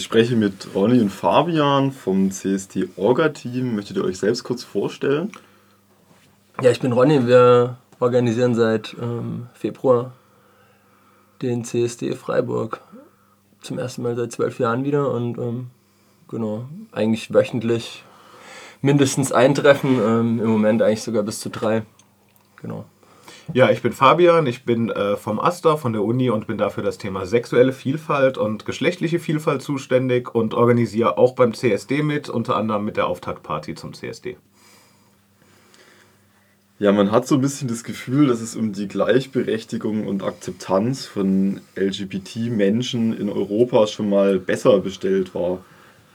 Ich 0.00 0.06
spreche 0.06 0.34
mit 0.34 0.68
Ronny 0.74 0.98
und 0.98 1.10
Fabian 1.10 1.92
vom 1.92 2.30
CST 2.30 2.88
Orga-Team. 2.96 3.74
Möchtet 3.74 3.98
ihr 3.98 4.04
euch 4.04 4.16
selbst 4.16 4.44
kurz 4.44 4.64
vorstellen? 4.64 5.30
Ja, 6.62 6.70
ich 6.70 6.80
bin 6.80 6.92
Ronny. 6.92 7.26
Wir 7.26 7.76
organisieren 7.98 8.54
seit 8.54 8.96
ähm, 8.98 9.48
Februar 9.52 10.12
den 11.42 11.64
CSD 11.64 12.14
Freiburg 12.14 12.80
zum 13.60 13.78
ersten 13.78 14.00
Mal 14.00 14.16
seit 14.16 14.32
zwölf 14.32 14.58
Jahren 14.58 14.84
wieder 14.84 15.12
und 15.12 15.36
ähm, 15.36 15.66
genau, 16.28 16.64
eigentlich 16.92 17.34
wöchentlich 17.34 18.02
mindestens 18.80 19.32
ein 19.32 19.54
Treffen, 19.54 20.00
ähm, 20.02 20.40
im 20.40 20.48
Moment 20.48 20.80
eigentlich 20.80 21.02
sogar 21.02 21.24
bis 21.24 21.40
zu 21.40 21.50
drei. 21.50 21.82
Genau. 22.56 22.86
Ja, 23.52 23.70
ich 23.70 23.82
bin 23.82 23.92
Fabian, 23.92 24.46
ich 24.46 24.64
bin 24.64 24.90
äh, 24.90 25.16
vom 25.16 25.40
AStA, 25.40 25.76
von 25.76 25.92
der 25.92 26.02
Uni 26.02 26.30
und 26.30 26.46
bin 26.46 26.56
dafür 26.56 26.84
das 26.84 26.98
Thema 26.98 27.26
sexuelle 27.26 27.72
Vielfalt 27.72 28.38
und 28.38 28.64
geschlechtliche 28.64 29.18
Vielfalt 29.18 29.62
zuständig 29.62 30.34
und 30.34 30.54
organisiere 30.54 31.18
auch 31.18 31.34
beim 31.34 31.52
CSD 31.52 32.02
mit, 32.02 32.28
unter 32.28 32.56
anderem 32.56 32.84
mit 32.84 32.96
der 32.96 33.08
Auftaktparty 33.08 33.74
zum 33.74 33.92
CSD. 33.92 34.36
Ja, 36.78 36.92
man 36.92 37.10
hat 37.10 37.26
so 37.26 37.34
ein 37.34 37.40
bisschen 37.42 37.68
das 37.68 37.84
Gefühl, 37.84 38.28
dass 38.28 38.40
es 38.40 38.56
um 38.56 38.72
die 38.72 38.88
Gleichberechtigung 38.88 40.06
und 40.06 40.22
Akzeptanz 40.22 41.04
von 41.04 41.60
LGBT-Menschen 41.76 43.18
in 43.18 43.28
Europa 43.28 43.86
schon 43.86 44.08
mal 44.08 44.38
besser 44.38 44.78
bestellt 44.78 45.34
war. 45.34 45.62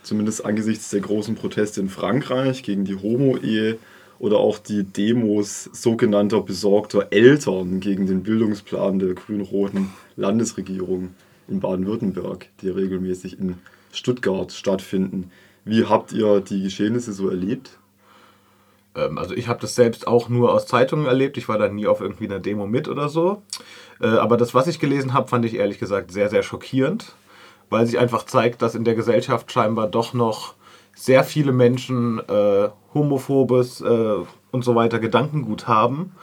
Zumindest 0.02 0.44
angesichts 0.44 0.90
der 0.90 1.02
großen 1.02 1.36
Proteste 1.36 1.82
in 1.82 1.90
Frankreich 1.90 2.64
gegen 2.64 2.84
die 2.84 2.96
Homo-Ehe 2.96 3.78
oder 4.20 4.38
auch 4.38 4.60
die 4.60 4.84
Demos 4.84 5.70
sogenannter 5.74 6.42
besorgter 6.42 7.08
Eltern 7.12 7.80
gegen 7.80 8.06
den 8.06 8.24
Bildungsplan 8.24 9.00
der 9.00 9.14
grün-roten 9.14 9.92
Landesregierung 10.16 11.14
in 11.48 11.60
Baden-Württemberg, 11.60 12.48
die 12.62 12.70
regelmäßig 12.70 13.40
in 13.40 13.58
Stuttgart 13.92 14.52
stattfinden. 14.52 15.32
Wie 15.64 15.86
habt 15.86 16.12
ihr 16.14 16.42
die 16.42 16.64
Geschehnisse 16.64 17.14
so 17.14 17.30
erlebt? 17.30 17.78
Ähm, 18.96 19.18
also 19.18 19.36
ich 19.36 19.48
habe 19.48 19.60
das 19.60 19.76
selbst 19.76 20.08
auch 20.08 20.30
nur 20.30 20.54
aus 20.54 20.66
Zeitungen 20.66 21.06
erlebt. 21.06 21.38
Ich 21.38 21.48
war 21.48 21.58
da 21.58 21.68
nie 21.68 21.88
auf 21.88 22.02
irgendwie 22.02 22.26
einer 22.26 22.40
Demo 22.40 22.66
mit 22.66 22.88
oder 22.88 23.10
so. 23.10 23.44
Äh, 24.02 24.08
aber 24.08 24.38
das, 24.38 24.54
was 24.54 24.68
ich 24.68 24.80
gelesen 24.80 25.14
habe, 25.14 25.28
fand 25.28 25.46
ich 25.46 25.56
ehrlich 25.56 25.80
gesagt 25.80 26.12
sehr, 26.12 26.30
sehr 26.30 26.44
schockierend, 26.44 27.16
weil 27.70 27.86
sich 27.86 28.00
einfach 28.00 28.26
zeigt, 28.26 28.62
dass 28.62 28.76
in 28.76 28.86
der 28.86 28.96
Gesellschaft 28.96 29.52
scheinbar 29.52 29.88
doch 29.88 30.14
noch 30.14 30.56
sehr 30.96 31.24
viele 31.24 31.52
Menschen 31.52 32.20
äh, 32.28 32.70
homophobes 32.94 33.82
äh, 33.82 34.16
und 34.52 34.64
so 34.64 34.74
weiter 34.74 34.98
Gedankengut 34.98 35.68
haben. 35.68 36.14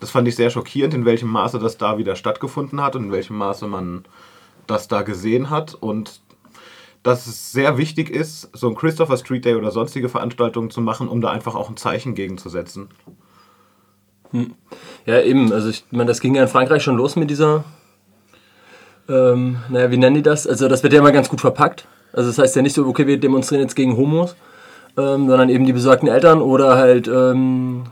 Das 0.00 0.10
fand 0.10 0.26
ich 0.26 0.34
sehr 0.34 0.50
schockierend, 0.50 0.94
in 0.94 1.04
welchem 1.04 1.28
Maße 1.28 1.58
das 1.58 1.78
da 1.78 1.98
wieder 1.98 2.16
stattgefunden 2.16 2.82
hat 2.82 2.96
und 2.96 3.04
in 3.04 3.12
welchem 3.12 3.36
Maße 3.36 3.66
man 3.68 4.04
das 4.66 4.88
da 4.88 5.02
gesehen 5.02 5.50
hat. 5.50 5.74
Und 5.74 6.20
dass 7.02 7.26
es 7.26 7.52
sehr 7.52 7.76
wichtig 7.76 8.10
ist, 8.10 8.48
so 8.54 8.68
ein 8.68 8.74
Christopher 8.74 9.18
Street 9.18 9.44
Day 9.44 9.54
oder 9.54 9.70
sonstige 9.70 10.08
Veranstaltungen 10.08 10.70
zu 10.70 10.80
machen, 10.80 11.06
um 11.06 11.20
da 11.20 11.30
einfach 11.30 11.54
auch 11.54 11.68
ein 11.68 11.76
Zeichen 11.76 12.14
gegenzusetzen. 12.14 12.88
Hm. 14.30 14.54
Ja, 15.04 15.20
eben. 15.20 15.52
Also 15.52 15.68
ich 15.68 15.84
meine, 15.90 16.08
das 16.08 16.20
ging 16.20 16.34
ja 16.34 16.42
in 16.42 16.48
Frankreich 16.48 16.82
schon 16.82 16.96
los 16.96 17.14
mit 17.14 17.28
dieser, 17.28 17.64
ähm, 19.08 19.58
naja, 19.68 19.90
wie 19.90 19.98
nennen 19.98 20.16
die 20.16 20.22
das? 20.22 20.46
Also 20.46 20.66
das 20.66 20.82
wird 20.82 20.94
ja 20.94 21.00
immer 21.00 21.12
ganz 21.12 21.28
gut 21.28 21.42
verpackt. 21.42 21.86
Also 22.14 22.30
das 22.30 22.38
heißt 22.38 22.56
ja 22.56 22.62
nicht 22.62 22.74
so, 22.74 22.86
okay, 22.86 23.06
wir 23.06 23.18
demonstrieren 23.18 23.62
jetzt 23.62 23.74
gegen 23.74 23.96
Homos, 23.96 24.36
ähm, 24.96 25.28
sondern 25.28 25.48
eben 25.48 25.66
die 25.66 25.72
besorgten 25.72 26.08
Eltern 26.08 26.40
oder 26.40 26.76
halt 26.76 27.08
ähm, 27.08 27.84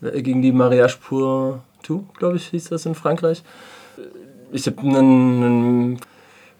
gegen 0.00 0.42
die 0.42 0.52
Mariage 0.52 0.98
pour 1.00 1.60
tout, 1.82 2.04
glaube 2.18 2.36
ich, 2.36 2.48
hieß 2.48 2.68
das 2.68 2.86
in 2.86 2.94
Frankreich. 2.94 3.42
Ich 4.52 4.66
habe 4.66 4.80
einen, 4.82 5.98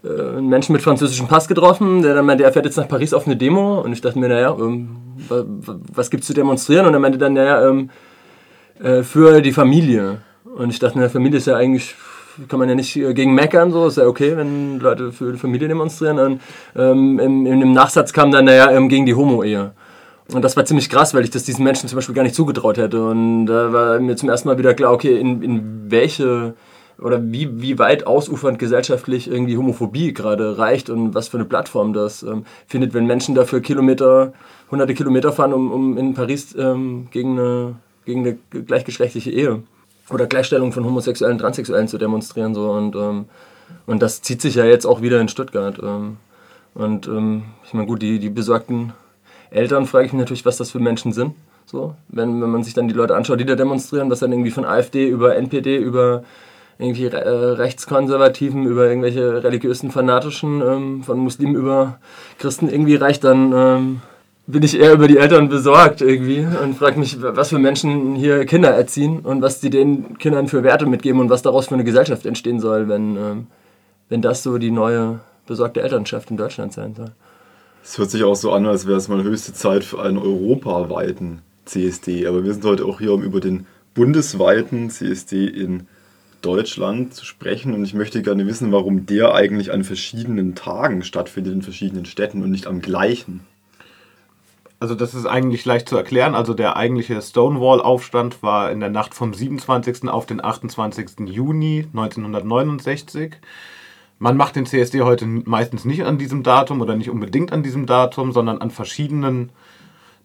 äh, 0.03 0.09
einen, 0.09 0.49
Menschen 0.49 0.73
mit 0.73 0.81
französischem 0.81 1.29
Pass 1.29 1.47
getroffen, 1.47 2.03
der 2.03 2.15
dann 2.15 2.25
meinte, 2.25 2.45
er 2.45 2.53
fährt 2.53 2.65
jetzt 2.65 2.79
nach 2.79 2.89
Paris 2.89 3.13
auf 3.13 3.27
eine 3.27 3.37
Demo 3.37 3.81
und 3.81 3.93
ich 3.93 4.01
dachte 4.01 4.19
mir, 4.19 4.29
naja, 4.29 4.57
ähm, 4.59 4.97
was 5.29 6.11
gibt's 6.11 6.27
zu 6.27 6.33
demonstrieren? 6.33 6.87
Und 6.87 6.95
er 6.95 7.01
meinte 7.01 7.19
dann, 7.19 7.35
naja, 7.35 7.69
ähm, 7.69 7.91
äh, 8.83 9.03
für 9.03 9.43
die 9.43 9.53
Familie. 9.53 10.23
Und 10.45 10.71
ich 10.71 10.79
dachte, 10.79 10.97
eine 10.97 11.11
Familie 11.11 11.39
ist 11.39 11.47
ja 11.47 11.57
eigentlich 11.57 11.95
kann 12.49 12.59
man 12.59 12.69
ja 12.69 12.75
nicht 12.75 12.97
äh, 12.97 13.15
gegen 13.15 13.35
meckern, 13.35 13.73
so 13.73 13.87
ist 13.87 13.97
ja 13.97 14.07
okay, 14.07 14.37
wenn 14.37 14.79
Leute 14.79 15.13
für 15.13 15.33
die 15.33 15.39
Familie 15.39 15.69
demonstrieren. 15.69 16.19
Und 16.19 16.41
ähm, 16.77 17.19
in, 17.19 17.47
in 17.47 17.61
dem 17.61 17.73
Nachsatz 17.73 18.13
kam 18.13 18.31
dann, 18.31 18.45
naja, 18.45 18.71
ähm, 18.71 18.89
gegen 18.89 19.07
die 19.07 19.15
Homo-Ehe. 19.15 19.73
Und 20.33 20.43
das 20.43 20.57
war 20.57 20.65
ziemlich 20.65 20.89
krass, 20.89 21.15
weil 21.15 21.25
ich 21.25 21.31
das 21.31 21.45
diesen 21.45 21.65
Menschen 21.65 21.89
zum 21.89 21.97
Beispiel 21.97 22.15
gar 22.15 22.23
nicht 22.23 22.35
zugetraut 22.35 22.79
hätte. 22.79 23.05
Und 23.05 23.47
da 23.47 23.73
war 23.73 24.01
mir 24.01 24.17
zum 24.17 24.29
ersten 24.29 24.49
Mal 24.49 24.59
wieder 24.59 24.75
klar, 24.75 24.93
okay, 24.93 25.19
in, 25.19 25.43
in 25.43 25.91
welche 25.91 26.55
oder 26.99 27.21
wie, 27.33 27.61
wie 27.61 27.79
weit 27.79 28.07
ausufernd 28.07 28.59
gesellschaftlich 28.59 29.29
irgendwie 29.29 29.57
Homophobie 29.57 30.13
gerade 30.13 30.59
reicht 30.59 30.89
und 30.89 31.15
was 31.15 31.29
für 31.29 31.37
eine 31.37 31.47
Plattform 31.47 31.93
das 31.93 32.23
ähm, 32.23 32.45
findet, 32.67 32.95
wenn 32.95 33.07
Menschen 33.07 33.35
dafür 33.35 33.61
Kilometer, 33.61 34.33
hunderte 34.71 34.95
Kilometer 34.95 35.33
fahren, 35.33 35.53
um, 35.53 35.73
um 35.73 35.99
in 35.99 36.15
Paris 36.15 36.55
ähm, 36.57 37.09
gegen, 37.11 37.39
eine, 37.39 37.75
gegen 38.05 38.21
eine 38.21 38.39
gleichgeschlechtliche 38.65 39.31
Ehe 39.31 39.63
oder 40.11 40.27
Gleichstellung 40.27 40.73
von 40.73 40.85
Homosexuellen, 40.85 41.39
Transsexuellen 41.39 41.89
zu 41.89 41.99
demonstrieren. 41.99 42.55
So. 42.55 42.71
Und, 42.71 42.97
ähm, 42.97 43.27
und 43.87 44.03
das 44.03 44.23
zieht 44.23 44.41
sich 44.41 44.57
ja 44.57 44.65
jetzt 44.65 44.87
auch 44.87 45.03
wieder 45.03 45.21
in 45.21 45.29
Stuttgart. 45.29 45.79
Ähm, 45.83 46.17
und 46.75 47.07
ähm, 47.07 47.45
ich 47.65 47.75
meine, 47.75 47.87
gut, 47.87 48.03
die, 48.03 48.19
die 48.19 48.31
besorgten 48.31 48.93
Eltern 49.51 49.87
frage 49.87 50.07
ich 50.07 50.13
mich 50.13 50.21
natürlich, 50.21 50.47
was 50.47 50.57
das 50.57 50.71
für 50.71 50.81
Menschen 50.81 51.13
sind. 51.13 51.35
So, 51.67 51.95
wenn, 52.09 52.43
wenn 52.43 52.51
man 52.51 52.65
sich 52.65 52.75
dann 52.75 52.89
die 52.89 52.95
Leute 52.95 53.15
anschaut, 53.15 53.41
die 53.41 53.45
da 53.45 53.55
demonstrieren, 53.55 54.11
was 54.11 54.21
dann 54.21 54.33
irgendwie 54.33 54.51
von 54.51 54.65
AfD 54.65 55.09
über 55.09 55.37
NPD, 55.37 55.77
über 55.77 56.25
irgendwie 56.79 57.07
äh, 57.07 57.17
Rechtskonservativen, 57.17 58.67
über 58.67 58.89
irgendwelche 58.89 59.43
religiösen 59.45 59.91
Fanatischen, 59.91 60.61
ähm, 60.61 61.03
von 61.03 61.19
Muslimen 61.19 61.55
über 61.55 61.99
Christen 62.39 62.69
irgendwie 62.69 62.97
reicht, 62.97 63.25
dann 63.25 63.53
ähm, 63.55 64.03
bin 64.47 64.63
ich 64.63 64.79
eher 64.79 64.93
über 64.93 65.09
die 65.09 65.19
Eltern 65.19 65.49
besorgt 65.49 66.01
irgendwie 66.01 66.47
und 66.63 66.75
frage 66.75 66.99
mich, 66.99 67.17
was 67.21 67.51
für 67.51 67.59
Menschen 67.59 68.15
hier 68.15 68.45
Kinder 68.45 68.71
erziehen 68.71 69.21
und 69.21 69.41
was 69.41 69.61
die 69.61 69.71
den 69.71 70.19
Kindern 70.19 70.49
für 70.49 70.63
Werte 70.63 70.87
mitgeben 70.87 71.21
und 71.21 71.31
was 71.31 71.43
daraus 71.43 71.69
für 71.69 71.75
eine 71.75 71.85
Gesellschaft 71.85 72.27
entstehen 72.27 72.61
soll, 72.61 72.89
wenn, 72.89 73.17
ähm, 73.17 73.47
wenn 74.09 74.21
das 74.21 74.43
so 74.43 74.59
die 74.59 74.71
neue 74.71 75.21
besorgte 75.47 75.83
Elternschaft 75.83 76.31
in 76.31 76.37
Deutschland 76.37 76.73
sein 76.73 76.95
soll. 76.95 77.13
Es 77.85 77.99
hört 77.99 78.11
sich 78.11 78.23
auch 78.25 78.37
so 78.37 78.53
an, 78.53 78.67
als 78.67 78.87
wäre 78.87 78.97
es 78.97 79.09
mal 79.09 79.23
höchste 79.23 79.53
Zeit 79.53 79.85
für 79.85 80.01
einen 80.03 80.19
europaweiten 80.19 81.43
CSD. 81.65 82.27
Aber 82.27 82.45
wir 82.45 82.53
sind 82.53 82.65
heute 82.65 82.85
auch 82.85 83.01
hier, 83.01 83.13
um 83.13 83.23
über 83.23 83.41
den 83.41 83.67
bundesweiten 83.95 84.91
CSD 84.91 85.47
in 85.47 85.87
Deutschland 86.43 87.15
zu 87.15 87.25
sprechen. 87.25 87.75
Und 87.75 87.85
ich 87.85 87.95
möchte 87.95 88.23
gerne 88.23 88.47
wissen, 88.47 88.73
warum 88.73 89.07
der 89.07 89.35
eigentlich 89.35 89.73
an 89.73 89.85
verschiedenen 89.85 90.55
Tagen 90.55 91.03
stattfindet 91.03 91.55
in 91.55 91.63
verschiedenen 91.63 92.07
Städten 92.07 92.43
und 92.43 92.51
nicht 92.51 92.67
am 92.67 92.83
gleichen. 92.83 93.41
Also 94.83 94.97
das 94.97 95.15
ist 95.15 95.27
eigentlich 95.27 95.65
leicht 95.65 95.89
zu 95.89 95.97
erklären. 95.97 96.35
Also 96.35 96.55
der 96.55 96.77
eigentliche 96.77 97.23
Stonewall-Aufstand 97.23 98.43
war 98.43 98.73
in 98.73 98.81
der 98.81 98.89
Nacht 98.91 99.15
vom 99.15 99.33
27. 99.33 100.09
auf 100.09 100.27
den 100.27 100.45
28. 100.45 101.21
Juni 101.27 101.87
1969. 101.95 103.35
Man 104.19 104.37
macht 104.37 104.57
den 104.57 104.67
CSD 104.67 105.03
heute 105.03 105.25
meistens 105.25 105.85
nicht 105.85 106.03
an 106.03 106.19
diesem 106.19 106.43
Datum 106.43 106.81
oder 106.81 106.97
nicht 106.97 107.11
unbedingt 107.11 107.53
an 107.53 107.63
diesem 107.63 107.87
Datum, 107.87 108.33
sondern 108.33 108.59
an 108.59 108.73
verschiedenen 108.73 109.51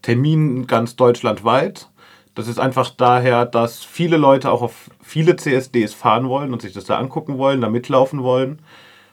Terminen 0.02 0.66
ganz 0.66 0.96
deutschlandweit. 0.96 1.90
Das 2.34 2.48
ist 2.48 2.60
einfach 2.60 2.90
daher, 2.90 3.46
dass 3.46 3.84
viele 3.84 4.18
Leute 4.18 4.50
auch 4.50 4.64
auf 4.64 4.90
viele 5.04 5.36
CSDs 5.36 5.94
fahren 5.94 6.30
wollen 6.30 6.52
und 6.52 6.64
sich 6.64 6.74
das 6.74 6.86
da 6.86 6.98
angucken 6.98 7.38
wollen, 7.38 7.62
da 7.62 7.70
mitlaufen 7.70 8.24
wollen. 8.24 8.58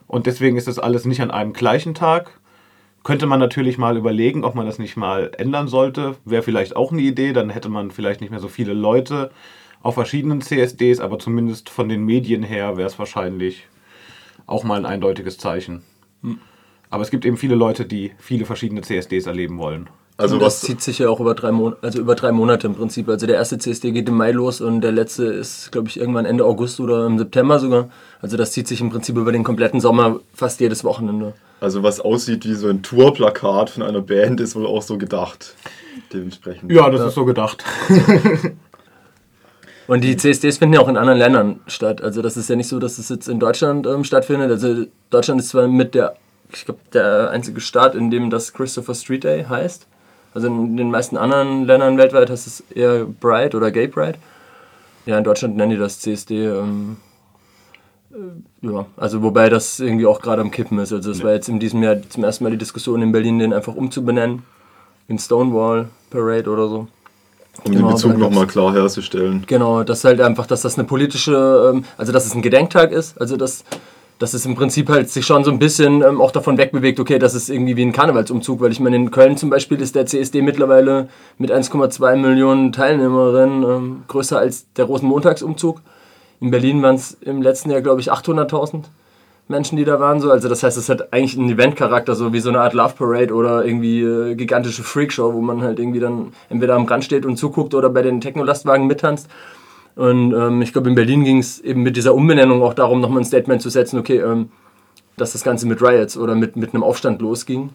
Und 0.06 0.25
deswegen 0.25 0.56
ist 0.56 0.69
das 0.69 0.78
alles 0.78 1.05
nicht 1.05 1.21
an 1.21 1.31
einem 1.31 1.53
gleichen 1.53 1.93
Tag, 1.93 2.41
könnte 3.04 3.26
man 3.26 3.38
natürlich 3.38 3.78
mal 3.78 3.97
überlegen, 3.97 4.44
ob 4.44 4.54
man 4.54 4.66
das 4.66 4.78
nicht 4.78 4.97
mal 4.97 5.31
ändern 5.37 5.69
sollte. 5.69 6.16
Wäre 6.25 6.42
vielleicht 6.42 6.75
auch 6.75 6.91
eine 6.91 7.03
Idee, 7.03 7.32
dann 7.32 7.50
hätte 7.50 7.69
man 7.69 7.91
vielleicht 7.91 8.20
nicht 8.20 8.31
mehr 8.31 8.41
so 8.41 8.48
viele 8.48 8.72
Leute 8.72 9.31
auf 9.82 9.94
verschiedenen 9.94 10.41
CSDs, 10.41 11.00
aber 11.00 11.19
zumindest 11.19 11.69
von 11.69 11.91
den 11.91 12.04
Medien 12.04 12.43
her 12.43 12.78
wäre 12.78 12.88
es 12.88 12.98
wahrscheinlich 12.98 13.69
auch 14.47 14.64
mal 14.64 14.78
ein 14.78 14.87
eindeutiges 14.87 15.37
Zeichen. 15.37 15.82
Hm. 16.22 16.38
Aber 16.88 17.03
es 17.03 17.10
gibt 17.10 17.26
eben 17.26 17.37
viele 17.37 17.54
Leute, 17.54 17.84
die 17.84 18.12
viele 18.19 18.46
verschiedene 18.46 18.81
CSDs 18.81 19.26
erleben 19.26 19.58
wollen. 19.58 19.90
Also 20.16 20.38
das 20.38 20.61
zieht 20.61 20.81
sich 20.81 21.00
ja 21.00 21.08
auch 21.08 21.19
über 21.19 21.34
drei, 21.34 21.50
Mon 21.50 21.75
also 21.82 21.99
über 21.99 22.14
drei 22.14 22.31
Monate 22.31 22.69
im 22.69 22.76
Prinzip. 22.76 23.08
Also 23.08 23.26
der 23.26 23.34
erste 23.34 23.58
CSD 23.58 23.90
geht 23.90 24.08
im 24.08 24.16
Mai 24.16 24.31
los 24.31 24.61
und 24.61 24.81
der 24.81 24.93
letzte 24.93 25.25
ist, 25.25 25.72
glaube 25.72 25.88
ich, 25.88 25.99
irgendwann 25.99 26.25
Ende 26.25 26.44
August 26.44 26.78
oder 26.78 27.06
im 27.06 27.19
September 27.19 27.58
sogar. 27.58 27.88
Also 28.20 28.37
das 28.37 28.52
zieht 28.52 28.69
sich 28.69 28.81
im 28.81 28.90
Prinzip 28.90 29.16
über 29.16 29.32
den 29.32 29.43
kompletten 29.43 29.81
Sommer 29.81 30.20
fast 30.32 30.61
jedes 30.61 30.84
Wochenende. 30.84 31.34
Also 31.61 31.82
was 31.82 32.00
aussieht 32.00 32.44
wie 32.44 32.55
so 32.55 32.69
ein 32.69 32.82
Tourplakat 32.82 33.70
von 33.70 33.82
einer 33.82 34.02
Band 34.02 34.40
ist 34.40 34.55
wohl 34.55 34.66
auch 34.66 34.82
so 34.82 34.99
gedacht. 34.99 35.56
Dementsprechend. 36.12 36.70
Ja, 36.70 36.88
das 36.90 37.00
ja. 37.00 37.08
ist 37.08 37.14
so 37.14 37.25
gedacht. 37.25 37.64
Und 39.87 40.02
die 40.02 40.16
CSDs 40.16 40.58
finden 40.58 40.75
ja 40.75 40.81
auch 40.81 40.88
in 40.88 40.96
anderen 40.96 41.19
Ländern 41.19 41.61
statt. 41.66 42.02
Also 42.02 42.22
das 42.22 42.37
ist 42.37 42.49
ja 42.49 42.56
nicht 42.56 42.69
so, 42.69 42.78
dass 42.78 42.99
es 42.99 43.08
jetzt 43.08 43.28
in 43.28 43.40
Deutschland 43.40 43.87
ähm, 43.87 44.05
stattfindet. 44.05 44.50
Also 44.50 44.87
Deutschland 45.11 45.40
ist 45.40 45.49
zwar 45.49 45.66
mit 45.66 45.94
der, 45.94 46.14
ich 46.52 46.64
glaube, 46.64 46.81
der 46.93 47.31
einzige 47.31 47.61
Staat, 47.61 47.96
in 47.96 48.11
dem 48.11 48.31
das 48.31 48.52
Christopher 48.52 48.94
Street 48.94 49.25
Day 49.25 49.44
heißt. 49.44 49.88
Also 50.34 50.48
in 50.48 50.76
den 50.76 50.90
meisten 50.90 51.16
anderen 51.16 51.64
Ländern 51.64 51.96
weltweit 51.96 52.28
heißt 52.28 52.46
es 52.46 52.60
eher 52.70 53.04
Bride 53.04 53.56
oder 53.56 53.70
Gay 53.70 53.88
Pride. 53.88 54.19
Ja, 55.06 55.16
in 55.19 55.25
Deutschland 55.25 55.56
nennen 55.56 55.70
die 55.70 55.78
das 55.78 56.00
CSD. 56.00 56.46
Ähm, 56.46 56.96
Ja, 58.62 58.86
also 58.96 59.22
wobei 59.22 59.48
das 59.48 59.81
irgendwie 59.81 60.06
auch 60.06 60.20
gerade 60.20 60.40
am 60.40 60.50
Kippen 60.50 60.78
ist. 60.78 60.92
Also 60.92 61.10
es 61.10 61.22
war 61.22 61.32
jetzt 61.32 61.48
in 61.48 61.58
diesem 61.58 61.82
Jahr 61.82 61.96
zum 62.08 62.25
ersten 62.25 62.44
Mal 62.44 62.50
die 62.50 62.58
Diskussion 62.58 63.02
in 63.02 63.12
Berlin, 63.12 63.38
den 63.38 63.52
einfach 63.52 63.75
umzubenennen 63.75 64.42
in 65.08 65.19
Stonewall 65.19 65.88
Parade 66.10 66.48
oder 66.48 66.69
so. 66.69 66.88
Um 67.64 67.72
genau, 67.72 67.88
den 67.88 67.94
Bezug 67.94 68.19
nochmal 68.19 68.46
klar 68.46 68.72
herzustellen. 68.72 69.44
Genau, 69.46 69.84
das 69.84 70.04
halt 70.04 70.20
einfach, 70.20 70.46
dass 70.46 70.62
das 70.62 70.76
eine 70.76 70.87
politische, 70.87 71.72
ähm, 71.72 71.84
also 71.96 72.12
dass 72.12 72.26
es 72.26 72.34
ein 72.34 72.42
Gedenktag 72.42 72.90
ist, 72.90 73.20
also 73.20 73.37
dass, 73.37 73.64
dass 74.19 74.34
es 74.34 74.46
im 74.46 74.55
Prinzip 74.55 74.88
halt 74.88 75.11
sich 75.11 75.26
schon 75.26 75.44
so 75.44 75.50
ein 75.50 75.58
bisschen 75.58 76.02
ähm, 76.02 76.20
auch 76.20 76.31
davon 76.31 76.56
wegbewegt, 76.56 77.00
okay, 77.00 77.19
das 77.19 77.34
ist 77.34 77.50
irgendwie 77.50 77.76
wie 77.76 77.82
ein 77.82 77.93
Karnevalsumzug, 77.93 78.61
weil 78.61 78.72
ich 78.72 78.81
meine, 78.81 78.96
in 78.96 79.11
Köln 79.11 79.37
zum 79.37 79.50
Beispiel 79.50 79.81
ist 79.81 79.94
der 79.94 80.06
CSD 80.06 80.43
mittlerweile 80.43 81.08
mit 81.38 81.50
1,2 81.50 82.16
Millionen 82.16 82.72
Teilnehmerinnen 82.72 83.62
ähm, 83.64 84.02
größer 84.08 84.38
als 84.38 84.72
der 84.75 84.84
Rosenmontagsumzug. 84.84 85.81
In 86.40 86.50
Berlin 86.50 86.82
waren 86.82 86.94
es 86.94 87.16
im 87.20 87.43
letzten 87.43 87.70
Jahr, 87.70 87.81
glaube 87.81 88.00
ich, 88.00 88.12
800.000 88.12 88.84
Menschen, 89.49 89.76
die 89.76 89.84
da 89.84 90.00
waren. 90.00 90.20
So. 90.20 90.31
Also 90.31 90.49
das 90.49 90.62
heißt, 90.62 90.76
es 90.76 90.88
hat 90.88 91.12
eigentlich 91.12 91.38
einen 91.38 91.50
Eventcharakter, 91.50 92.14
so 92.14 92.32
wie 92.32 92.40
so 92.40 92.49
eine 92.49 92.61
Art 92.61 92.75
Love 92.75 92.94
Parade 92.96 93.34
oder 93.34 93.64
irgendwie 93.64 94.02
äh, 94.02 94.34
gigantische 94.34 94.82
Freakshow, 94.82 95.34
wo 95.34 95.40
man 95.40 95.62
halt 95.62 95.78
irgendwie 95.78 96.00
dann 96.00 96.32
entweder 96.49 96.75
am 96.75 96.87
Rand 96.87 97.05
steht 97.05 97.26
und 97.26 97.37
zuguckt 97.37 97.75
oder 97.75 97.90
bei 97.90 98.02
den 98.02 98.20
Technolastwagen 98.20 98.87
mittanzt. 98.87 99.28
Und 99.96 100.32
ähm, 100.32 100.62
ich 100.62 100.73
glaube, 100.73 100.88
in 100.88 100.94
Berlin 100.94 101.25
ging 101.25 101.38
es 101.38 101.61
eben 101.61 101.82
mit 101.82 101.96
dieser 101.96 102.14
Umbenennung 102.14 102.62
auch 102.62 102.75
darum, 102.75 103.00
nochmal 103.00 103.23
ein 103.23 103.25
Statement 103.25 103.62
zu 103.62 103.70
setzen, 103.70 103.99
okay, 103.99 104.19
ähm, 104.19 104.50
dass 105.17 105.32
das 105.32 105.44
Ganze 105.44 105.67
mit 105.67 105.81
Riots 105.81 106.17
oder 106.17 106.35
mit, 106.35 106.56
mit 106.56 106.75
einem 106.75 106.82
Aufstand 106.82 107.23
losging. 107.23 107.70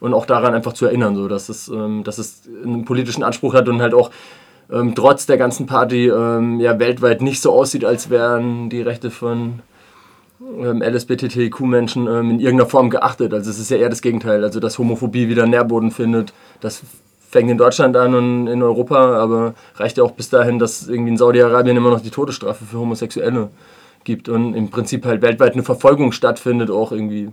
Und 0.00 0.14
auch 0.14 0.26
daran 0.26 0.52
einfach 0.52 0.72
zu 0.72 0.84
erinnern, 0.86 1.14
so, 1.14 1.28
dass, 1.28 1.48
es, 1.48 1.68
ähm, 1.68 2.02
dass 2.02 2.18
es 2.18 2.42
einen 2.64 2.84
politischen 2.84 3.22
Anspruch 3.22 3.54
hat 3.54 3.68
und 3.68 3.80
halt 3.80 3.94
auch 3.94 4.10
ähm, 4.70 4.94
trotz 4.94 5.26
der 5.26 5.38
ganzen 5.38 5.66
Party 5.66 6.08
ähm, 6.08 6.58
ja 6.58 6.78
weltweit 6.78 7.22
nicht 7.22 7.40
so 7.40 7.52
aussieht, 7.52 7.84
als 7.84 8.10
wären 8.10 8.68
die 8.68 8.82
Rechte 8.82 9.10
von 9.10 9.60
ähm, 10.40 10.82
LSBTTIQ-Menschen 10.82 12.06
ähm, 12.08 12.30
in 12.30 12.40
irgendeiner 12.40 12.68
Form 12.68 12.90
geachtet. 12.90 13.32
Also 13.32 13.50
es 13.50 13.58
ist 13.58 13.70
ja 13.70 13.76
eher 13.76 13.90
das 13.90 14.02
Gegenteil, 14.02 14.42
also 14.42 14.60
dass 14.60 14.78
Homophobie 14.78 15.28
wieder 15.28 15.46
Nährboden 15.46 15.90
findet. 15.90 16.32
Das 16.60 16.82
fängt 17.32 17.50
in 17.50 17.56
Deutschland 17.56 17.96
an 17.96 18.14
und 18.14 18.46
in 18.46 18.62
Europa, 18.62 19.16
aber 19.16 19.54
reicht 19.76 19.96
ja 19.96 20.04
auch 20.04 20.12
bis 20.12 20.28
dahin, 20.28 20.58
dass 20.58 20.86
irgendwie 20.86 21.12
in 21.12 21.16
Saudi-Arabien 21.16 21.76
immer 21.76 21.90
noch 21.90 22.02
die 22.02 22.10
Todesstrafe 22.10 22.66
für 22.66 22.78
Homosexuelle 22.78 23.48
gibt 24.04 24.28
und 24.28 24.54
im 24.54 24.68
Prinzip 24.68 25.06
halt 25.06 25.22
weltweit 25.22 25.54
eine 25.54 25.62
Verfolgung 25.62 26.12
stattfindet, 26.12 26.70
auch 26.70 26.92
irgendwie 26.92 27.30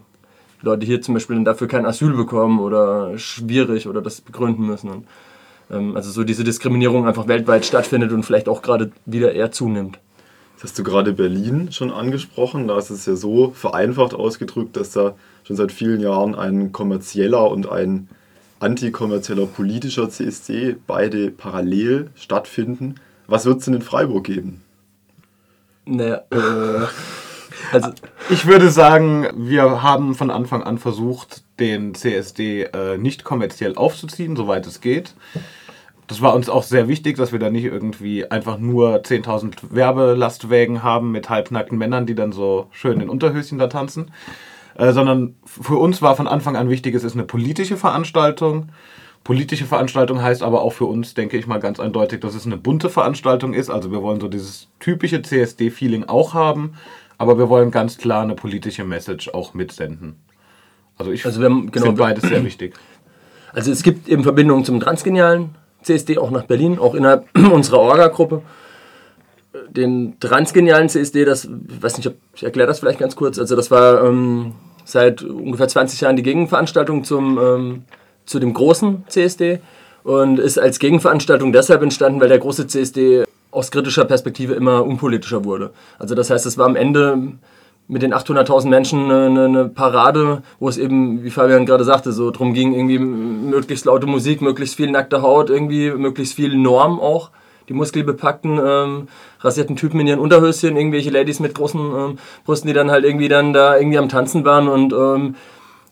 Leute 0.62 0.86
hier 0.86 1.02
zum 1.02 1.16
Beispiel 1.16 1.44
dafür 1.44 1.68
kein 1.68 1.86
Asyl 1.86 2.14
bekommen 2.14 2.60
oder 2.62 3.18
schwierig 3.18 3.88
oder 3.88 4.02
das 4.02 4.22
begründen 4.22 4.66
müssen. 4.66 4.90
Und 4.90 5.08
ähm, 5.70 5.98
also 5.98 6.12
so 6.12 6.24
diese 6.24 6.46
Diskriminierung 6.46 7.06
einfach 7.06 7.28
weltweit 7.28 7.66
stattfindet 7.66 8.14
und 8.14 8.24
vielleicht 8.24 8.48
auch 8.48 8.62
gerade 8.62 8.92
wieder 9.06 9.34
eher 9.34 9.52
zunimmt. 9.52 10.00
Jetzt 10.54 10.64
hast 10.64 10.80
du 10.80 10.84
gerade 10.84 11.12
Berlin 11.12 11.74
schon 11.74 11.92
angesprochen. 11.92 12.70
Da 12.70 12.78
ist 12.78 12.90
es 12.90 13.06
ja 13.06 13.16
so 13.16 13.52
vereinfacht 13.52 14.14
ausgedrückt, 14.14 14.78
dass 14.78 14.92
da 14.92 15.16
schon 15.44 15.58
seit 15.58 15.74
vielen 15.74 16.00
Jahren 16.00 16.36
ein 16.36 16.72
kommerzieller 16.72 17.52
und 17.52 17.70
ein 17.70 18.08
antikommerzieller 18.60 19.46
politischer 19.46 20.10
CSD 20.10 20.76
beide 20.86 21.32
parallel 21.32 22.10
stattfinden. 22.16 22.96
Was 23.28 23.46
wird 23.46 23.60
es 23.60 23.66
denn 23.66 23.76
in 23.76 23.82
Freiburg 23.82 24.26
geben? 24.26 24.62
Naja, 25.86 26.24
äh, 26.32 26.88
also 27.72 27.92
ich 28.30 28.46
würde 28.46 28.70
sagen, 28.70 29.28
wir 29.36 29.82
haben 29.84 30.16
von 30.16 30.32
Anfang 30.32 30.64
an 30.64 30.78
versucht, 30.78 31.44
den 31.60 31.96
CSD 31.96 32.64
äh, 32.64 32.98
nicht 32.98 33.24
kommerziell 33.24 33.76
aufzuziehen, 33.76 34.36
soweit 34.36 34.66
es 34.68 34.82
geht. 34.82 35.14
Das 36.08 36.22
war 36.22 36.34
uns 36.34 36.50
auch 36.50 36.64
sehr 36.64 36.88
wichtig, 36.88 37.18
dass 37.18 37.32
wir 37.32 37.38
da 37.38 37.52
nicht 37.52 37.66
irgendwie 37.66 38.26
einfach 38.26 38.58
nur 38.58 38.96
10.000 39.02 39.76
Werbelastwägen 39.76 40.82
haben 40.82 41.12
mit 41.12 41.30
halbnackten 41.30 41.78
Männern, 41.78 42.08
die 42.08 42.16
dann 42.16 42.32
so 42.32 42.68
schön 42.72 43.00
in 43.00 43.10
Unterhöschen 43.10 43.60
da 43.60 43.68
tanzen. 43.68 44.12
Äh, 44.80 44.94
sondern 44.94 45.36
für 45.46 45.76
uns 45.76 46.02
war 46.02 46.16
von 46.16 46.26
Anfang 46.26 46.56
an 46.56 46.70
wichtig, 46.70 46.96
es 46.96 47.04
ist 47.04 47.14
eine 47.14 47.26
politische 47.26 47.76
Veranstaltung. 47.76 48.70
Politische 49.26 49.66
Veranstaltung 49.66 50.22
heißt 50.22 50.42
aber 50.42 50.62
auch 50.62 50.72
für 50.72 50.86
uns, 50.86 51.14
denke 51.14 51.38
ich 51.38 51.48
mal 51.48 51.60
ganz 51.60 51.82
eindeutig, 51.82 52.22
dass 52.22 52.34
es 52.34 52.46
eine 52.46 52.56
bunte 52.56 52.90
Veranstaltung 52.90 53.54
ist. 53.54 53.70
Also 53.70 53.92
wir 53.92 54.02
wollen 54.02 54.22
so 54.22 54.30
dieses 54.30 54.70
typische 54.80 55.22
CSD-Feeling 55.22 56.06
auch 56.06 56.34
haben, 56.34 56.76
aber 57.18 57.38
wir 57.38 57.50
wollen 57.50 57.72
ganz 57.72 57.98
klar 57.98 58.24
eine 58.24 58.36
politische 58.36 58.86
Message 58.86 59.28
auch 59.34 59.54
mitsenden. 59.54 60.16
Also 60.98 61.12
ich 61.12 61.26
also 61.26 61.42
genau, 61.42 61.68
finde 61.72 61.92
beides 61.92 62.24
sehr 62.24 62.44
wichtig. 62.46 62.74
Also 63.52 63.74
es 63.74 63.84
gibt 63.84 64.08
eben 64.08 64.24
Verbindungen 64.24 64.64
zum 64.64 64.80
Transgenialen, 64.80 65.56
CSD 65.82 66.18
auch 66.18 66.32
nach 66.32 66.44
Berlin, 66.44 66.80
auch 66.80 66.96
innerhalb 66.96 67.28
unserer 67.52 67.80
Orga-Gruppe. 67.80 68.44
Den 69.68 70.18
transgenialen 70.22 70.88
CSD, 70.88 71.26
das, 71.26 71.44
ich 71.46 71.84
weiß 71.84 71.98
nicht, 71.98 72.12
ich 72.36 72.44
erkläre 72.44 72.68
das 72.68 72.80
vielleicht 72.80 73.00
ganz 73.00 73.18
kurz. 73.18 73.40
Also, 73.40 73.56
das 73.56 73.72
war 73.72 74.06
ähm, 74.06 74.54
seit 74.90 75.22
ungefähr 75.22 75.68
20 75.68 76.02
Jahren 76.02 76.16
die 76.16 76.24
Gegenveranstaltung 76.24 77.04
zum, 77.04 77.38
ähm, 77.38 77.84
zu 78.26 78.40
dem 78.40 78.54
großen 78.54 79.04
CSD 79.08 79.60
und 80.04 80.40
ist 80.40 80.58
als 80.58 80.80
Gegenveranstaltung 80.80 81.52
deshalb 81.52 81.82
entstanden, 81.82 82.20
weil 82.22 82.30
der 82.30 82.40
große 82.40 82.68
CSD 82.68 83.26
aus 83.52 83.72
kritischer 83.72 84.06
Perspektive 84.06 84.54
immer 84.54 84.84
unpolitischer 84.84 85.46
wurde. 85.46 85.72
Also, 85.98 86.16
das 86.16 86.30
heißt, 86.30 86.46
es 86.46 86.58
war 86.58 86.66
am 86.66 86.76
Ende 86.76 87.34
mit 87.88 88.04
den 88.04 88.14
800.000 88.14 88.70
Menschen 88.70 89.12
eine, 89.12 89.46
eine, 89.46 89.66
Parade, 89.66 90.44
wo 90.60 90.70
es 90.70 90.78
eben, 90.78 91.24
wie 91.24 91.32
Fabian 91.32 91.66
gerade 91.66 91.84
sagte, 91.84 92.12
so 92.12 92.30
drum 92.30 92.54
ging, 92.54 92.74
irgendwie 92.74 93.00
möglichst 93.00 93.86
laute 93.86 94.06
Musik, 94.06 94.42
möglichst 94.42 94.76
viel 94.76 94.92
nackte 94.92 95.24
Haut, 95.24 95.50
irgendwie 95.50 95.90
möglichst 95.92 96.36
viel 96.36 96.56
Norm 96.56 97.00
auch. 97.00 97.32
Die 97.70 97.74
muskelbepackten, 97.74 98.60
ähm, 98.64 99.08
rasierten 99.40 99.76
Typen 99.76 100.00
in 100.00 100.08
ihren 100.08 100.20
Unterhöschen, 100.20 100.76
irgendwelche 100.76 101.12
Ladies 101.12 101.40
mit 101.40 101.56
großen 101.56 101.80
ähm, 101.80 102.18
Brüsten, 102.46 102.68
die 102.68 102.74
dann 102.74 102.92
halt 102.92 103.06
irgendwie 103.06 103.30
dann 103.30 103.54
da 103.54 103.78
irgendwie 103.78 103.98
am 103.98 104.10
Tanzen 104.10 104.44
waren 104.44 104.68
und, 104.68 104.92
ähm, 104.92 105.36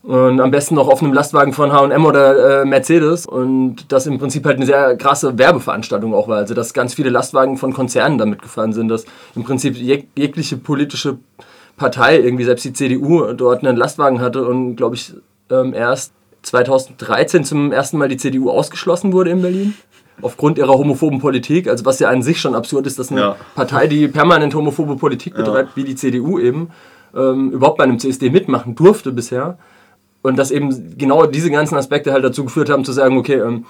und 0.02 0.40
am 0.40 0.50
besten 0.50 0.74
noch 0.74 0.88
auf 0.88 1.02
einem 1.02 1.12
Lastwagen 1.12 1.52
von 1.52 1.72
H&M 1.72 2.04
oder 2.04 2.62
äh, 2.62 2.64
Mercedes 2.64 3.26
und 3.26 3.92
das 3.92 4.06
im 4.06 4.18
Prinzip 4.18 4.44
halt 4.44 4.56
eine 4.56 4.66
sehr 4.66 4.96
krasse 4.96 5.38
Werbeveranstaltung 5.38 6.14
auch 6.14 6.28
war, 6.28 6.38
also 6.38 6.54
dass 6.54 6.74
ganz 6.74 6.94
viele 6.94 7.10
Lastwagen 7.10 7.56
von 7.56 7.72
Konzernen 7.72 8.18
damit 8.18 8.42
gefahren 8.42 8.72
sind, 8.72 8.88
dass 8.88 9.06
im 9.34 9.44
Prinzip 9.44 9.76
jeg 9.76 10.08
jegliche 10.16 10.56
politische 10.56 11.18
Partei, 11.78 12.18
irgendwie 12.18 12.44
selbst 12.44 12.64
die 12.64 12.72
CDU, 12.72 13.32
dort 13.32 13.64
einen 13.64 13.76
Lastwagen 13.76 14.20
hatte 14.20 14.44
und, 14.44 14.76
glaube 14.76 14.96
ich, 14.96 15.14
ähm, 15.48 15.72
erst 15.72 16.12
2013 16.42 17.44
zum 17.44 17.72
ersten 17.72 17.98
Mal 17.98 18.08
die 18.08 18.16
CDU 18.16 18.50
ausgeschlossen 18.50 19.12
wurde 19.12 19.30
in 19.30 19.42
Berlin. 19.42 19.74
Aufgrund 20.20 20.58
ihrer 20.58 20.72
homophoben 20.72 21.20
Politik, 21.20 21.68
also 21.68 21.84
was 21.84 21.98
ja 22.00 22.08
an 22.08 22.22
sich 22.22 22.40
schon 22.40 22.54
absurd 22.54 22.86
ist, 22.86 22.98
dass 22.98 23.10
eine 23.10 23.20
ja. 23.20 23.36
Partei, 23.54 23.86
die 23.86 24.08
permanent 24.08 24.54
homophobe 24.54 24.96
Politik 24.96 25.34
betreibt, 25.34 25.70
ja. 25.70 25.76
wie 25.76 25.84
die 25.84 25.94
CDU 25.94 26.38
eben, 26.38 26.70
ähm, 27.14 27.52
überhaupt 27.52 27.78
bei 27.78 27.84
einem 27.84 27.98
CSD 27.98 28.30
mitmachen 28.30 28.74
durfte 28.74 29.12
bisher. 29.12 29.58
Und 30.22 30.36
dass 30.36 30.50
eben 30.50 30.98
genau 30.98 31.26
diese 31.26 31.50
ganzen 31.50 31.76
Aspekte 31.76 32.12
halt 32.12 32.24
dazu 32.24 32.44
geführt 32.44 32.68
haben, 32.68 32.84
zu 32.84 32.92
sagen, 32.92 33.16
okay, 33.16 33.36
ähm, 33.36 33.66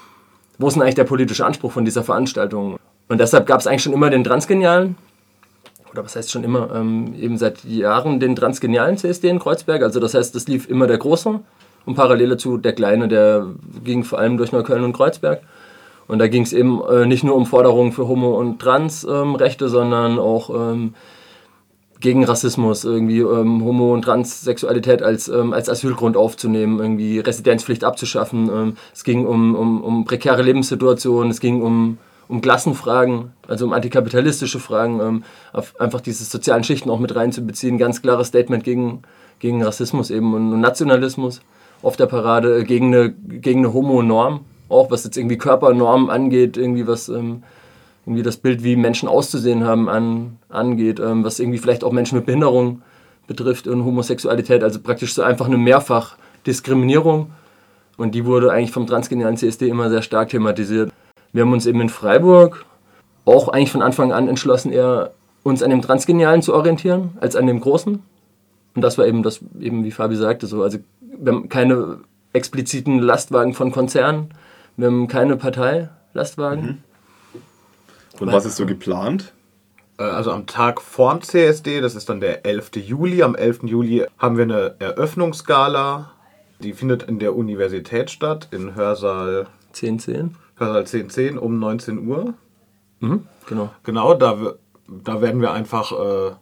wo 0.58 0.68
ist 0.68 0.74
denn 0.74 0.82
eigentlich 0.82 0.94
der 0.94 1.04
politische 1.04 1.44
Anspruch 1.44 1.70
von 1.70 1.84
dieser 1.84 2.02
Veranstaltung? 2.02 2.78
Und 3.08 3.20
deshalb 3.20 3.46
gab 3.46 3.60
es 3.60 3.66
eigentlich 3.66 3.82
schon 3.82 3.92
immer 3.92 4.10
den 4.10 4.24
Transgenialen, 4.24 4.96
oder 5.92 6.04
was 6.04 6.16
heißt 6.16 6.30
schon 6.30 6.44
immer, 6.44 6.74
ähm, 6.74 7.14
eben 7.18 7.38
seit 7.38 7.64
Jahren 7.64 8.20
den 8.20 8.36
transgenialen 8.36 8.96
CSD 8.96 9.28
in 9.28 9.38
Kreuzberg. 9.38 9.82
Also 9.82 10.00
das 10.00 10.14
heißt, 10.14 10.34
das 10.34 10.48
lief 10.48 10.68
immer 10.68 10.86
der 10.86 10.98
Große 10.98 11.40
und 11.86 11.94
parallel 11.94 12.30
dazu 12.30 12.58
der 12.58 12.72
Kleine, 12.72 13.08
der 13.08 13.46
ging 13.84 14.04
vor 14.04 14.18
allem 14.18 14.36
durch 14.36 14.52
Neukölln 14.52 14.84
und 14.84 14.92
Kreuzberg. 14.92 15.40
Und 16.08 16.18
da 16.18 16.26
ging 16.28 16.42
es 16.42 16.52
eben 16.52 16.80
äh, 16.82 17.06
nicht 17.06 17.22
nur 17.22 17.36
um 17.36 17.46
Forderungen 17.46 17.92
für 17.92 18.08
Homo- 18.08 18.38
und 18.38 18.58
Trans-Rechte, 18.60 19.66
ähm, 19.66 19.70
sondern 19.70 20.18
auch 20.18 20.50
ähm, 20.50 20.94
gegen 22.00 22.24
Rassismus, 22.24 22.84
irgendwie 22.84 23.20
ähm, 23.20 23.62
Homo- 23.62 23.92
und 23.92 24.02
Transsexualität 24.02 25.02
als, 25.02 25.28
ähm, 25.28 25.52
als 25.52 25.68
Asylgrund 25.68 26.16
aufzunehmen, 26.16 26.78
irgendwie 26.78 27.18
Residenzpflicht 27.18 27.84
abzuschaffen. 27.84 28.48
Ähm, 28.52 28.76
es 28.94 29.04
ging 29.04 29.26
um, 29.26 29.54
um, 29.54 29.82
um 29.82 30.04
prekäre 30.04 30.42
Lebenssituationen, 30.42 31.30
es 31.30 31.40
ging 31.40 31.62
um 31.62 31.98
um 32.28 32.42
Klassenfragen, 32.42 33.32
also 33.46 33.64
um 33.64 33.72
antikapitalistische 33.72 34.60
Fragen, 34.60 35.24
einfach 35.78 36.02
diese 36.02 36.24
sozialen 36.24 36.62
Schichten 36.62 36.90
auch 36.90 36.98
mit 36.98 37.16
reinzubeziehen. 37.16 37.78
Ganz 37.78 38.02
klares 38.02 38.28
Statement 38.28 38.64
gegen, 38.64 39.00
gegen 39.38 39.62
Rassismus 39.62 40.10
eben 40.10 40.34
und 40.34 40.60
Nationalismus 40.60 41.40
auf 41.82 41.96
der 41.96 42.06
Parade, 42.06 42.58
äh, 42.58 42.64
gegen 42.64 42.94
eine, 42.94 43.10
gegen 43.10 43.60
eine 43.60 43.72
Homo-Norm, 43.72 44.40
auch 44.68 44.90
was 44.90 45.04
jetzt 45.04 45.16
irgendwie 45.16 45.38
Körpernormen 45.38 46.10
angeht, 46.10 46.56
irgendwie 46.56 46.86
was 46.86 47.08
ähm, 47.08 47.42
irgendwie 48.06 48.22
das 48.22 48.38
Bild, 48.38 48.64
wie 48.64 48.76
Menschen 48.76 49.08
auszusehen 49.08 49.64
haben, 49.64 49.88
an, 49.88 50.38
angeht, 50.48 50.98
ähm, 50.98 51.24
was 51.24 51.38
irgendwie 51.38 51.58
vielleicht 51.58 51.84
auch 51.84 51.92
Menschen 51.92 52.16
mit 52.16 52.26
Behinderung 52.26 52.82
betrifft 53.26 53.68
und 53.68 53.84
Homosexualität, 53.84 54.62
also 54.62 54.80
praktisch 54.80 55.14
so 55.14 55.22
einfach 55.22 55.46
eine 55.46 55.58
Mehrfachdiskriminierung. 55.58 57.30
Und 57.98 58.14
die 58.14 58.24
wurde 58.24 58.50
eigentlich 58.50 58.72
vom 58.72 58.86
transgenialen 58.86 59.36
CSD 59.36 59.68
immer 59.68 59.90
sehr 59.90 60.02
stark 60.02 60.30
thematisiert. 60.30 60.90
Wir 61.32 61.42
haben 61.42 61.52
uns 61.52 61.66
eben 61.66 61.80
in 61.80 61.90
Freiburg 61.90 62.64
auch 63.24 63.48
eigentlich 63.48 63.70
von 63.70 63.82
Anfang 63.82 64.12
an 64.12 64.28
entschlossen, 64.28 64.72
eher 64.72 65.12
uns 65.42 65.62
an 65.62 65.70
dem 65.70 65.82
Transgenialen 65.82 66.40
zu 66.40 66.54
orientieren, 66.54 67.10
als 67.20 67.36
an 67.36 67.46
dem 67.46 67.60
Großen. 67.60 68.02
Und 68.74 68.82
das 68.82 68.96
war 68.96 69.06
eben 69.06 69.22
das, 69.22 69.40
eben 69.60 69.84
wie 69.84 69.90
Fabi 69.90 70.16
sagte, 70.16 70.46
so. 70.46 70.62
Also 70.62 70.78
wir 71.00 71.32
haben 71.32 71.48
keine 71.48 71.98
expliziten 72.32 73.00
Lastwagen 73.00 73.52
von 73.52 73.72
Konzernen, 73.72 74.28
wir 74.78 74.86
haben 74.86 75.08
keine 75.08 75.36
Parteilastwagen. 75.36 76.64
Mhm. 76.64 77.40
Und 78.20 78.32
was 78.32 78.46
ist 78.46 78.56
so 78.56 78.64
geplant? 78.64 79.32
Äh, 79.98 80.04
also 80.04 80.30
am 80.30 80.46
Tag 80.46 80.80
vorm 80.80 81.20
CSD, 81.20 81.80
das 81.80 81.94
ist 81.94 82.08
dann 82.08 82.20
der 82.20 82.46
11. 82.46 82.76
Juli. 82.76 83.22
Am 83.22 83.34
11. 83.34 83.64
Juli 83.64 84.06
haben 84.18 84.36
wir 84.36 84.44
eine 84.44 84.76
Eröffnungsgala. 84.78 86.12
Die 86.60 86.72
findet 86.72 87.02
in 87.02 87.18
der 87.18 87.36
Universität 87.36 88.10
statt, 88.10 88.48
in 88.50 88.74
Hörsaal 88.74 89.48
1010. 89.68 90.36
Hörsaal 90.56 90.80
1010 90.80 91.38
um 91.38 91.58
19 91.58 92.06
Uhr. 92.06 92.34
Mhm, 93.00 93.26
genau. 93.46 93.70
Genau, 93.82 94.14
da, 94.14 94.54
da 94.88 95.20
werden 95.20 95.40
wir 95.40 95.52
einfach 95.52 95.92
äh, 95.92 96.32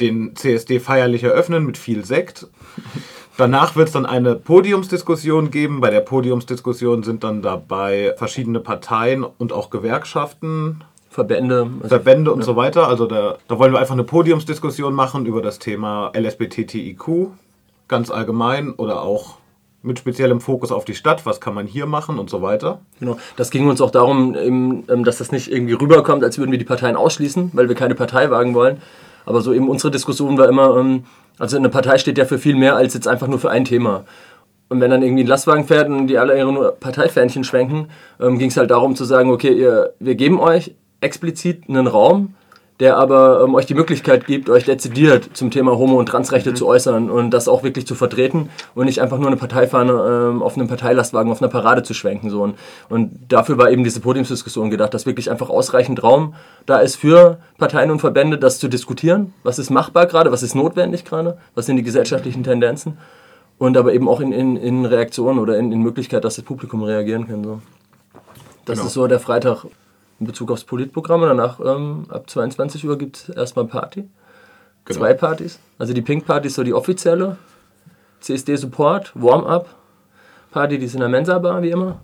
den 0.00 0.34
CSD 0.34 0.80
feierlich 0.80 1.24
eröffnen 1.24 1.64
mit 1.64 1.78
viel 1.78 2.04
Sekt. 2.04 2.46
Danach 3.36 3.74
wird 3.74 3.88
es 3.88 3.92
dann 3.92 4.06
eine 4.06 4.36
Podiumsdiskussion 4.36 5.50
geben. 5.50 5.80
Bei 5.80 5.90
der 5.90 6.00
Podiumsdiskussion 6.00 7.02
sind 7.02 7.24
dann 7.24 7.42
dabei 7.42 8.14
verschiedene 8.16 8.60
Parteien 8.60 9.24
und 9.24 9.52
auch 9.52 9.70
Gewerkschaften, 9.70 10.84
Verbände. 11.10 11.68
Also, 11.76 11.88
Verbände 11.88 12.32
und 12.32 12.42
so 12.44 12.56
weiter. 12.56 12.88
Also 12.88 13.06
da, 13.06 13.36
da 13.48 13.58
wollen 13.58 13.72
wir 13.72 13.80
einfach 13.80 13.94
eine 13.94 14.04
Podiumsdiskussion 14.04 14.94
machen 14.94 15.26
über 15.26 15.42
das 15.42 15.58
Thema 15.58 16.12
LSBTTIQ 16.16 17.28
ganz 17.88 18.10
allgemein 18.10 18.72
oder 18.72 19.02
auch 19.02 19.36
mit 19.82 19.98
speziellem 19.98 20.40
Fokus 20.40 20.72
auf 20.72 20.84
die 20.84 20.94
Stadt. 20.94 21.26
Was 21.26 21.40
kann 21.40 21.54
man 21.54 21.66
hier 21.66 21.86
machen 21.86 22.18
und 22.18 22.30
so 22.30 22.40
weiter. 22.40 22.80
Genau. 23.00 23.18
Das 23.36 23.50
ging 23.50 23.68
uns 23.68 23.80
auch 23.80 23.90
darum, 23.90 24.34
ähm, 24.34 25.04
dass 25.04 25.18
das 25.18 25.30
nicht 25.30 25.52
irgendwie 25.52 25.74
rüberkommt, 25.74 26.24
als 26.24 26.38
würden 26.38 26.50
wir 26.50 26.58
die 26.58 26.64
Parteien 26.64 26.96
ausschließen, 26.96 27.50
weil 27.52 27.68
wir 27.68 27.76
keine 27.76 27.94
Partei 27.94 28.30
wagen 28.30 28.54
wollen. 28.54 28.80
Aber 29.26 29.40
so 29.40 29.52
eben 29.52 29.68
unsere 29.68 29.90
Diskussion 29.90 30.38
war 30.38 30.48
immer, 30.48 30.76
ähm, 30.76 31.04
also 31.38 31.56
eine 31.56 31.68
Partei 31.68 31.98
steht 31.98 32.18
ja 32.18 32.24
für 32.24 32.38
viel 32.38 32.56
mehr 32.56 32.76
als 32.76 32.94
jetzt 32.94 33.08
einfach 33.08 33.26
nur 33.26 33.38
für 33.38 33.50
ein 33.50 33.64
Thema. 33.64 34.04
Und 34.68 34.80
wenn 34.80 34.90
dann 34.90 35.02
irgendwie 35.02 35.24
ein 35.24 35.28
Lastwagen 35.28 35.64
fährt 35.64 35.88
und 35.88 36.06
die 36.06 36.18
alle 36.18 36.36
ihre 36.36 36.72
Parteifähnchen 36.72 37.44
schwenken, 37.44 37.88
ähm, 38.20 38.38
ging 38.38 38.48
es 38.48 38.56
halt 38.56 38.70
darum 38.70 38.96
zu 38.96 39.04
sagen, 39.04 39.30
okay, 39.30 39.52
ihr, 39.52 39.92
wir 39.98 40.14
geben 40.14 40.40
euch 40.40 40.74
explizit 41.00 41.68
einen 41.68 41.86
Raum, 41.86 42.34
der 42.80 42.96
aber 42.96 43.42
ähm, 43.44 43.54
euch 43.54 43.66
die 43.66 43.74
Möglichkeit 43.74 44.26
gibt, 44.26 44.50
euch 44.50 44.64
dezidiert 44.64 45.30
zum 45.34 45.50
Thema 45.52 45.78
Homo- 45.78 45.98
und 45.98 46.06
Transrechte 46.06 46.54
zu 46.54 46.66
äußern 46.66 47.08
und 47.08 47.30
das 47.30 47.46
auch 47.46 47.62
wirklich 47.62 47.86
zu 47.86 47.94
vertreten 47.94 48.48
und 48.74 48.86
nicht 48.86 49.00
einfach 49.00 49.18
nur 49.18 49.28
eine 49.28 49.36
Parteifahne 49.36 49.92
ähm, 50.32 50.42
auf 50.42 50.56
einem 50.56 50.66
Parteilastwagen 50.66 51.30
auf 51.30 51.40
einer 51.40 51.50
Parade 51.50 51.84
zu 51.84 51.94
schwenken. 51.94 52.30
So. 52.30 52.42
Und, 52.42 52.56
und 52.88 53.12
dafür 53.28 53.58
war 53.58 53.70
eben 53.70 53.84
diese 53.84 54.00
Podiumsdiskussion 54.00 54.70
gedacht, 54.70 54.92
dass 54.92 55.06
wirklich 55.06 55.30
einfach 55.30 55.50
ausreichend 55.50 56.02
Raum 56.02 56.34
da 56.66 56.78
ist 56.78 56.96
für 56.96 57.38
Parteien 57.58 57.92
und 57.92 58.00
Verbände, 58.00 58.38
das 58.38 58.58
zu 58.58 58.66
diskutieren. 58.66 59.32
Was 59.44 59.60
ist 59.60 59.70
machbar 59.70 60.06
gerade, 60.06 60.32
was 60.32 60.42
ist 60.42 60.56
notwendig 60.56 61.04
gerade, 61.04 61.38
was 61.54 61.66
sind 61.66 61.76
die 61.76 61.84
gesellschaftlichen 61.84 62.42
Tendenzen 62.42 62.98
und 63.58 63.76
aber 63.76 63.94
eben 63.94 64.08
auch 64.08 64.18
in, 64.18 64.32
in, 64.32 64.56
in 64.56 64.84
Reaktion 64.84 65.38
oder 65.38 65.58
in, 65.58 65.70
in 65.70 65.80
Möglichkeit, 65.80 66.24
dass 66.24 66.36
das 66.36 66.44
Publikum 66.44 66.82
reagieren 66.82 67.28
kann. 67.28 67.44
So. 67.44 67.60
Das 68.64 68.78
Genau. 68.78 68.86
ist 68.88 68.94
so 68.94 69.06
der 69.06 69.20
Freitag 69.20 69.66
in 70.20 70.26
Bezug 70.26 70.50
aufs 70.50 70.64
Politprogramm. 70.64 71.22
Und 71.22 71.28
danach 71.28 71.60
ähm, 71.60 72.06
ab 72.08 72.28
22 72.28 72.86
Uhr 72.86 72.98
gibt 72.98 73.16
es 73.16 73.28
erstmal 73.30 73.66
Party. 73.66 74.08
Genau. 74.84 74.98
Zwei 75.00 75.14
Partys. 75.14 75.58
Also 75.78 75.92
die 75.94 76.02
Pink 76.02 76.26
Party 76.26 76.48
ist 76.48 76.54
so 76.54 76.62
die 76.62 76.74
offizielle. 76.74 77.36
CSD 78.20 78.56
Support, 78.56 79.12
Warm-up. 79.14 79.68
Party, 80.50 80.78
die 80.78 80.86
ist 80.86 80.94
in 80.94 81.00
der 81.00 81.08
Mensa-Bar, 81.08 81.62
wie 81.62 81.70
immer. 81.70 82.00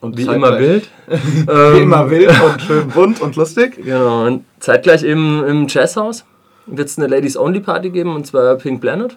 Und 0.00 0.16
Wie 0.16 0.22
immer 0.22 0.58
wild. 0.58 0.88
Wie 1.06 1.50
Ähm, 1.50 1.82
immer 1.82 2.10
wild 2.10 2.30
und 2.44 2.60
schön 2.62 2.88
bunt 2.88 3.20
und 3.20 3.36
lustig. 3.36 3.76
Genau, 3.76 4.26
und 4.26 4.44
zeitgleich 4.58 5.04
im, 5.04 5.44
im 5.44 5.66
Jazzhaus 5.68 6.24
wird 6.66 6.88
es 6.88 6.98
eine 6.98 7.06
Ladies 7.06 7.36
Only 7.36 7.60
Party 7.60 7.90
geben, 7.90 8.16
und 8.16 8.26
zwar 8.26 8.56
Pink 8.56 8.80
Planet, 8.80 9.16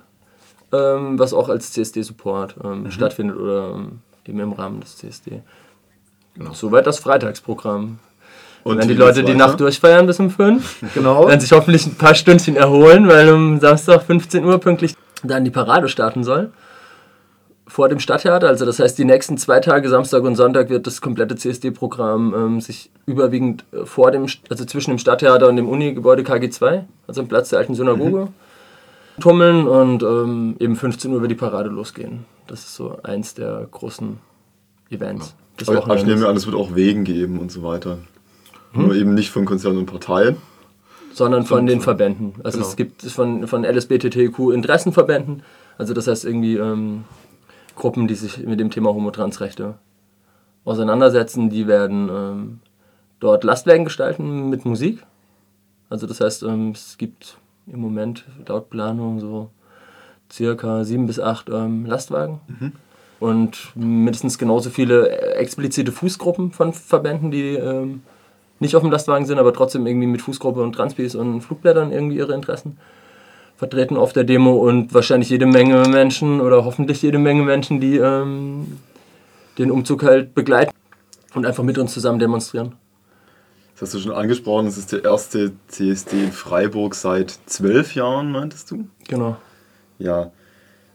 ähm, 0.71 1.17
was 1.17 1.33
auch 1.33 1.49
als 1.49 1.71
CSD-Support 1.71 2.57
ähm, 2.63 2.91
stattfindet 2.91 3.37
oder 3.37 3.73
ähm, 3.75 3.99
eben 4.27 4.39
im 4.39 4.51
Rahmen 4.51 4.79
des 4.79 4.97
CSD. 4.97 5.41
Genau. 6.35 6.53
Soweit 6.53 6.85
das 6.85 6.99
Freitagsprogramm. 6.99 7.99
Und 8.63 8.79
Wenn 8.79 8.87
die 8.87 8.95
Leute 8.95 9.23
die? 9.23 9.35
Nacht 9.35 9.59
durchfeiern 9.59 10.07
bis 10.07 10.19
um 10.19 10.31
5, 10.31 10.83
Genau. 10.95 11.27
werden 11.27 11.39
sich 11.39 11.51
hoffentlich 11.51 11.85
ein 11.85 11.95
paar 11.95 12.15
Stündchen 12.15 12.55
erholen, 12.55 13.07
weil 13.07 13.31
um 13.31 13.59
Samstag 13.59 14.03
15 14.03 14.43
Uhr 14.43 14.57
pünktlich 14.59 14.95
dann 15.23 15.45
die 15.45 15.51
Parade 15.51 15.87
starten 15.87 16.23
soll. 16.23 16.51
Vor 17.67 17.89
dem 17.89 17.99
Stadttheater, 17.99 18.47
also 18.47 18.65
das 18.65 18.79
heißt, 18.79 18.97
die 18.97 19.05
nächsten 19.05 19.37
zwei 19.37 19.59
Tage, 19.59 19.89
Samstag 19.89 20.23
und 20.23 20.35
Sonntag, 20.35 20.69
wird 20.69 20.85
das 20.87 21.01
komplette 21.01 21.35
CSD-Programm 21.35 22.33
ähm, 22.35 22.61
sich 22.61 22.91
überwiegend 23.05 23.65
äh, 23.71 23.85
vor 23.85 24.11
dem, 24.11 24.27
also 24.49 24.65
zwischen 24.65 24.91
dem 24.91 24.99
Stadttheater 24.99 25.47
und 25.47 25.55
dem 25.55 25.67
Uni-Gebäude 25.67 26.23
KG2, 26.23 26.83
also 27.07 27.21
am 27.21 27.27
Platz 27.27 27.49
der 27.49 27.59
alten 27.59 27.73
Synagoge, 27.75 28.27
tummeln 29.19 29.67
und 29.67 30.03
ähm, 30.03 30.55
eben 30.59 30.75
15 30.75 31.11
Uhr 31.11 31.21
wird 31.21 31.31
die 31.31 31.35
Parade 31.35 31.69
losgehen. 31.69 32.25
Das 32.47 32.59
ist 32.59 32.75
so 32.75 32.97
eins 33.03 33.33
der 33.33 33.67
großen 33.71 34.19
Events. 34.89 35.35
Des 35.59 35.69
Aber, 35.69 35.83
aber 35.83 35.95
ich 35.95 36.05
nehme 36.05 36.27
an, 36.27 36.35
es 36.35 36.45
wird 36.45 36.55
auch 36.55 36.75
Wegen 36.75 37.03
geben 37.03 37.39
und 37.39 37.51
so 37.51 37.63
weiter. 37.63 37.99
Hm? 38.73 38.85
Nur 38.87 38.95
eben 38.95 39.13
nicht 39.13 39.31
von 39.31 39.45
Konzernen 39.45 39.79
und 39.79 39.85
Parteien. 39.85 40.37
sondern 41.13 41.45
von 41.45 41.65
den 41.65 41.79
Verbänden. 41.81 42.33
Also 42.43 42.57
Genau. 42.57 42.67
es 42.69 42.75
gibt 42.75 43.01
von, 43.03 43.47
von 43.47 43.63
LSBTTQ 43.63 44.51
Interessenverbänden, 44.53 45.43
also 45.77 45.93
das 45.93 46.07
heißt 46.07 46.25
irgendwie 46.25 46.55
ähm, 46.57 47.05
Gruppen, 47.75 48.07
die 48.07 48.15
sich 48.15 48.45
mit 48.45 48.59
dem 48.59 48.69
Thema 48.69 48.89
Homo-Trans-Rechte 48.93 49.75
auseinandersetzen, 50.65 51.49
die 51.49 51.67
werden 51.67 52.09
ähm, 52.11 52.59
dort 53.19 53.43
Lastwagen 53.43 53.85
gestalten 53.85 54.49
mit 54.49 54.65
Musik. 54.65 55.03
Also 55.89 56.07
das 56.07 56.19
heißt, 56.19 56.43
ähm, 56.43 56.71
es 56.71 56.97
gibt 56.97 57.37
im 57.67 57.79
Moment 57.79 58.25
laut 58.47 58.69
Planung 58.69 59.19
so 59.19 59.51
circa 60.31 60.83
sieben 60.83 61.05
bis 61.07 61.19
acht 61.19 61.49
ähm, 61.49 61.85
Lastwagen. 61.85 62.73
Und 63.25 63.71
mindestens 63.73 64.37
genauso 64.37 64.69
viele 64.69 65.09
äh, 65.09 65.33
explizite 65.37 65.91
Fußgruppen 65.91 66.51
von 66.51 66.73
Verbänden, 66.73 67.31
die 67.31 67.55
ähm, 67.55 68.03
nicht 68.59 68.75
auf 68.75 68.83
dem 68.83 68.91
Lastwagen 68.91 69.25
sind, 69.25 69.39
aber 69.39 69.51
trotzdem 69.51 69.87
irgendwie 69.87 70.05
mit 70.05 70.21
Fußgruppe 70.21 70.61
und 70.61 70.73
Transpis 70.73 71.15
und 71.15 71.41
Flugblättern 71.41 71.91
irgendwie 71.91 72.17
ihre 72.17 72.35
Interessen 72.35 72.77
vertreten 73.57 73.97
auf 73.97 74.13
der 74.13 74.25
Demo 74.25 74.53
und 74.57 74.93
wahrscheinlich 74.93 75.29
jede 75.31 75.47
Menge 75.47 75.87
Menschen 75.87 76.39
oder 76.39 76.65
hoffentlich 76.65 77.01
jede 77.01 77.17
Menge 77.17 77.41
Menschen, 77.41 77.79
die 77.79 77.97
ähm, 77.97 78.77
den 79.57 79.71
Umzug 79.71 80.03
halt 80.03 80.35
begleiten 80.35 80.71
und 81.33 81.47
einfach 81.47 81.63
mit 81.63 81.79
uns 81.79 81.93
zusammen 81.93 82.19
demonstrieren. 82.19 82.73
Das 83.73 83.81
hast 83.81 83.95
du 83.95 83.99
schon 83.99 84.11
angesprochen, 84.11 84.67
es 84.67 84.77
ist 84.77 84.91
der 84.91 85.03
erste 85.03 85.53
CSD 85.67 86.25
in 86.25 86.31
Freiburg 86.31 86.93
seit 86.93 87.39
zwölf 87.47 87.95
Jahren, 87.95 88.31
meintest 88.31 88.69
du? 88.69 88.87
Genau. 89.07 89.37
Ja, 89.97 90.31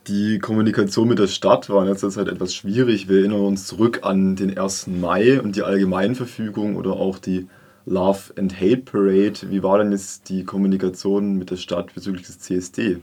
die 0.06 0.38
Kommunikation 0.38 1.08
mit 1.08 1.18
der 1.18 1.26
Stadt 1.26 1.68
war 1.68 1.82
in 1.82 1.88
letzter 1.88 2.10
Zeit 2.10 2.28
etwas 2.28 2.54
schwierig. 2.54 3.08
Wir 3.08 3.20
erinnern 3.20 3.40
uns 3.40 3.66
zurück 3.66 4.00
an 4.02 4.36
den 4.36 4.56
1. 4.56 4.86
Mai 4.88 5.40
und 5.40 5.56
die 5.56 5.62
Allgemeinverfügung 5.62 6.76
oder 6.76 6.92
auch 6.92 7.18
die 7.18 7.46
Love 7.86 8.32
and 8.36 8.60
Hate 8.60 8.78
Parade. 8.78 9.34
Wie 9.48 9.62
war 9.62 9.78
denn 9.78 9.92
jetzt 9.92 10.28
die 10.28 10.44
Kommunikation 10.44 11.36
mit 11.36 11.50
der 11.50 11.56
Stadt 11.56 11.94
bezüglich 11.94 12.26
des 12.26 12.38
CSD? 12.38 12.98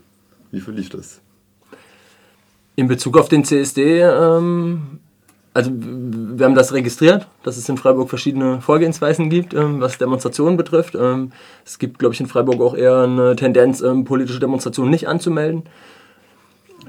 Wie 0.51 0.59
verlief 0.59 0.89
das? 0.89 1.21
In 2.75 2.87
Bezug 2.87 3.17
auf 3.17 3.27
den 3.27 3.43
CSD, 3.43 4.01
ähm, 4.01 4.99
also 5.53 5.71
wir 5.73 6.45
haben 6.45 6.53
das 6.53 6.73
registriert, 6.73 7.27
dass 7.43 7.57
es 7.57 7.67
in 7.67 7.77
Freiburg 7.77 8.09
verschiedene 8.09 8.61
Vorgehensweisen 8.61 9.29
gibt, 9.29 9.55
ähm, 9.55 9.81
was 9.81 9.97
Demonstrationen 9.97 10.55
betrifft. 10.55 10.93
Ähm, 10.93 11.31
es 11.65 11.79
gibt, 11.79 11.97
glaube 11.97 12.13
ich, 12.13 12.21
in 12.21 12.27
Freiburg 12.27 12.61
auch 12.61 12.75
eher 12.75 12.99
eine 12.99 13.35
Tendenz, 13.35 13.81
ähm, 13.81 14.05
politische 14.05 14.39
Demonstrationen 14.39 14.91
nicht 14.91 15.07
anzumelden. 15.07 15.63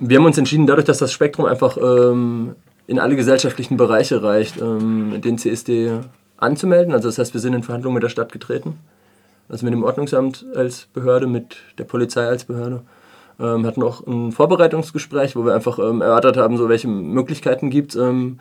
Wir 0.01 0.19
haben 0.19 0.27
uns 0.27 0.39
entschieden, 0.39 0.67
dadurch, 0.67 0.87
dass 0.87 0.99
das 0.99 1.13
Spektrum 1.13 1.47
einfach 1.47 1.77
ähm, 1.77 2.55
in 2.87 2.99
alle 2.99 3.17
gesellschaftlichen 3.17 3.77
Bereiche 3.77 4.23
reicht, 4.23 4.61
ähm, 4.61 5.21
den 5.21 5.39
CSD 5.39 6.01
anzumelden. 6.37 6.93
Also 6.93 7.09
das 7.09 7.19
heißt, 7.19 7.35
wir 7.35 7.41
sind 7.41 7.55
in 7.55 7.63
Verhandlungen 7.63 7.95
mit 7.95 8.03
der 8.03 8.09
Stadt 8.09 8.33
getreten. 8.33 8.79
Also 9.49 9.65
mit 9.65 9.73
dem 9.73 9.83
Ordnungsamt 9.83 10.45
als 10.55 10.87
Behörde, 10.93 11.27
mit 11.27 11.57
der 11.79 11.85
Polizei 11.85 12.27
als 12.27 12.45
Behörde. 12.45 12.83
Ähm, 13.41 13.67
hatten 13.67 13.83
auch 13.83 14.07
ein 14.07 14.33
Vorbereitungsgespräch, 14.33 15.37
wo 15.37 15.45
wir 15.45 15.55
einfach 15.55 15.79
ähm, 15.79 16.01
erörtert 16.01 16.37
haben, 16.37 16.57
so 16.57 16.69
welche 16.69 16.89
Möglichkeiten 16.89 17.71
gibt 17.71 17.95
ähm, 17.95 18.41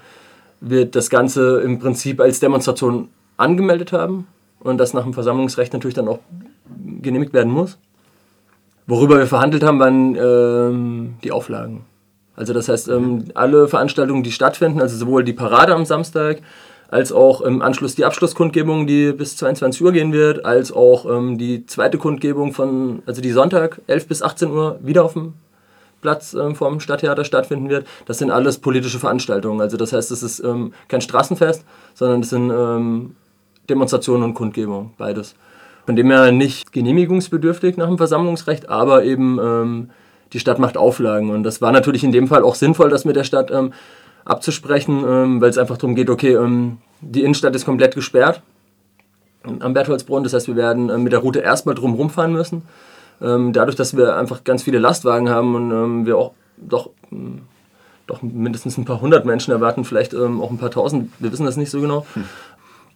wir 0.60 0.86
das 0.86 1.10
Ganze 1.10 1.62
im 1.62 1.80
Prinzip 1.80 2.20
als 2.20 2.40
Demonstration 2.40 3.10
angemeldet 3.38 3.92
haben 3.92 4.28
und 4.60 4.80
das 4.80 4.94
nach 4.94 5.04
dem 5.04 5.14
Versammlungsrecht 5.14 5.74
natürlich 5.74 5.96
dann 5.96 6.08
auch 6.08 6.20
genehmigt 7.02 7.34
werden 7.34 7.52
muss. 7.52 7.78
Worüber 8.88 9.18
wir 9.18 9.28
verhandelt 9.28 9.64
haben, 9.64 9.80
waren 9.80 10.16
ähm, 10.16 11.16
die 11.22 11.32
Auflagen. 11.32 11.86
Also 12.38 12.54
das 12.54 12.70
heißt, 12.70 12.88
ähm, 12.88 13.26
alle 13.34 13.68
Veranstaltungen, 13.68 14.24
die 14.24 14.32
stattfinden, 14.32 14.82
also 14.82 14.96
sowohl 14.96 15.26
die 15.26 15.34
Parade 15.34 15.76
am 15.76 15.84
Samstag, 15.84 16.42
als 16.90 17.12
auch 17.12 17.42
im 17.42 17.62
Anschluss 17.62 17.96
die 17.96 18.06
Abschlusskundgebung, 18.06 18.88
die 18.88 19.12
bis 19.12 19.36
22 19.36 19.84
Uhr 19.84 19.92
gehen 19.92 20.14
wird, 20.14 20.46
als 20.46 20.72
auch 20.72 21.06
ähm, 21.06 21.38
die 21.38 21.66
zweite 21.66 21.98
Kundgebung 21.98 22.54
von, 22.54 23.04
also 23.06 23.22
die 23.22 23.32
Sonntag, 23.32 23.82
11 23.88 24.08
bis 24.08 24.22
18 24.22 24.52
Uhr, 24.52 24.80
wieder 24.82 25.04
auf 25.04 25.14
dem 25.14 25.34
Platz 26.02 26.34
ähm, 26.34 26.56
vom 26.56 26.80
Stadttheater 26.80 27.26
stattfinden 27.26 27.70
wird. 27.70 27.86
Das 28.06 28.20
sind 28.20 28.32
alles 28.32 28.60
politische 28.60 29.00
Veranstaltungen. 29.00 29.60
Also 29.60 29.76
das 29.76 29.92
heißt, 29.92 30.12
es 30.12 30.24
ist 30.24 30.40
ähm, 30.40 30.72
kein 30.88 31.02
Straßenfest, 31.02 31.66
sondern 31.94 32.22
es 32.22 32.30
sind 32.30 32.52
ähm, 32.52 33.16
Demonstrationen 33.70 34.24
und 34.24 34.34
Kundgebungen, 34.34 34.92
beides. 34.98 35.36
Von 35.88 35.96
dem 35.96 36.12
her 36.12 36.34
nicht 36.34 36.74
genehmigungsbedürftig 36.74 37.78
nach 37.78 37.88
dem 37.88 37.98
Versammlungsrecht, 37.98 38.68
aber 38.68 39.06
eben 39.06 39.40
ähm, 39.42 39.90
die 40.34 40.40
Stadt 40.42 40.60
macht 40.60 40.76
Auflagen. 40.76 41.30
Und 41.30 41.44
das 41.44 41.62
war 41.62 41.72
natürlich 41.72 42.04
in 42.04 42.12
dem 42.12 42.28
Fall 42.28 42.44
auch 42.44 42.56
sinnvoll, 42.56 42.90
das 42.90 43.06
mit 43.06 43.16
der 43.16 43.24
Stadt 43.24 43.52
ähm, 43.52 43.72
abzusprechen, 44.26 45.06
ähm, 45.08 45.40
weil 45.40 45.50
es 45.50 45.58
einfach 45.58 45.78
darum 45.78 45.96
geht, 45.96 46.10
okay, 46.10 46.34
ähm, 46.34 46.80
die 47.00 47.22
Innenstadt 47.22 47.56
ist 47.56 47.64
komplett 47.64 47.96
gesperrt. 47.96 48.42
am 49.62 49.74
Bertholdsbrunnen. 49.74 50.26
Das 50.26 50.34
heißt, 50.34 50.50
wir 50.50 50.58
werden 50.58 50.90
äh, 50.90 50.98
mit 50.98 51.14
der 51.14 51.20
Route 51.20 51.40
erstmal 51.40 51.74
drum 51.76 51.94
rumfahren 51.94 52.34
müssen. 52.34 52.64
Ähm, 53.22 53.54
dadurch, 53.54 53.78
dass 53.78 53.96
wir 53.96 54.18
einfach 54.18 54.44
ganz 54.44 54.64
viele 54.64 54.80
Lastwagen 54.80 55.30
haben 55.30 55.56
und 55.56 55.72
ähm, 55.72 56.06
wir 56.06 56.18
auch 56.18 56.34
doch, 56.58 56.90
ähm, 57.14 57.44
doch 58.08 58.22
mindestens 58.22 58.78
ein 58.78 58.84
paar 58.84 59.00
hundert 59.00 59.26
Menschen 59.26 59.52
erwarten, 59.52 59.86
vielleicht 59.86 60.14
ähm, 60.14 60.42
auch 60.42 60.52
ein 60.52 60.58
paar 60.58 60.72
tausend, 60.72 61.14
wir 61.20 61.32
wissen 61.32 61.46
das 61.46 61.56
nicht 61.56 61.72
so 61.72 61.80
genau. 61.80 62.06
Hm. 62.14 62.26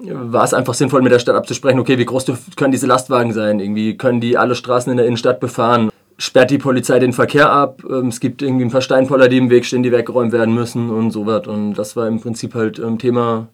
War 0.04 0.44
es 0.44 0.54
einfach 0.54 0.74
sinnvoll, 0.74 1.02
mit 1.02 1.12
der 1.12 1.20
Stadt 1.20 1.36
abzusprechen, 1.36 1.80
okay, 1.80 1.98
wie 1.98 2.06
groß 2.06 2.26
können 2.56 2.72
diese 2.72 2.88
Lastwagen 2.88 3.34
sein? 3.34 3.60
Irgendwie 3.60 3.98
können 3.98 4.22
die 4.22 4.38
alle 4.38 4.56
Straßen 4.56 4.92
in 4.92 4.98
der 4.98 5.06
Innenstadt 5.06 5.40
befahren? 5.40 5.90
Sperrt 6.18 6.52
die 6.52 6.58
Polizei 6.58 7.00
den 7.00 7.14
Verkehr 7.14 7.52
ab? 7.52 7.82
Ähm, 7.90 8.08
es 8.08 8.20
gibt 8.20 8.42
irgendwie 8.42 8.66
ein 8.66 8.72
paar 8.72 8.82
Steinpoller, 8.82 9.28
die 9.28 9.38
im 9.38 9.50
Weg 9.50 9.66
stehen, 9.66 9.84
die 9.84 9.92
weggeräumt 9.92 10.32
werden 10.32 10.54
müssen 10.54 10.90
und 10.90 11.12
so 11.12 11.26
was. 11.26 11.48
Und 11.48 11.76
das 11.76 11.96
war 11.96 12.08
im 12.08 12.20
Prinzip 12.20 12.54
halt 12.56 12.80
ähm, 12.80 13.00
Thema 13.00 13.48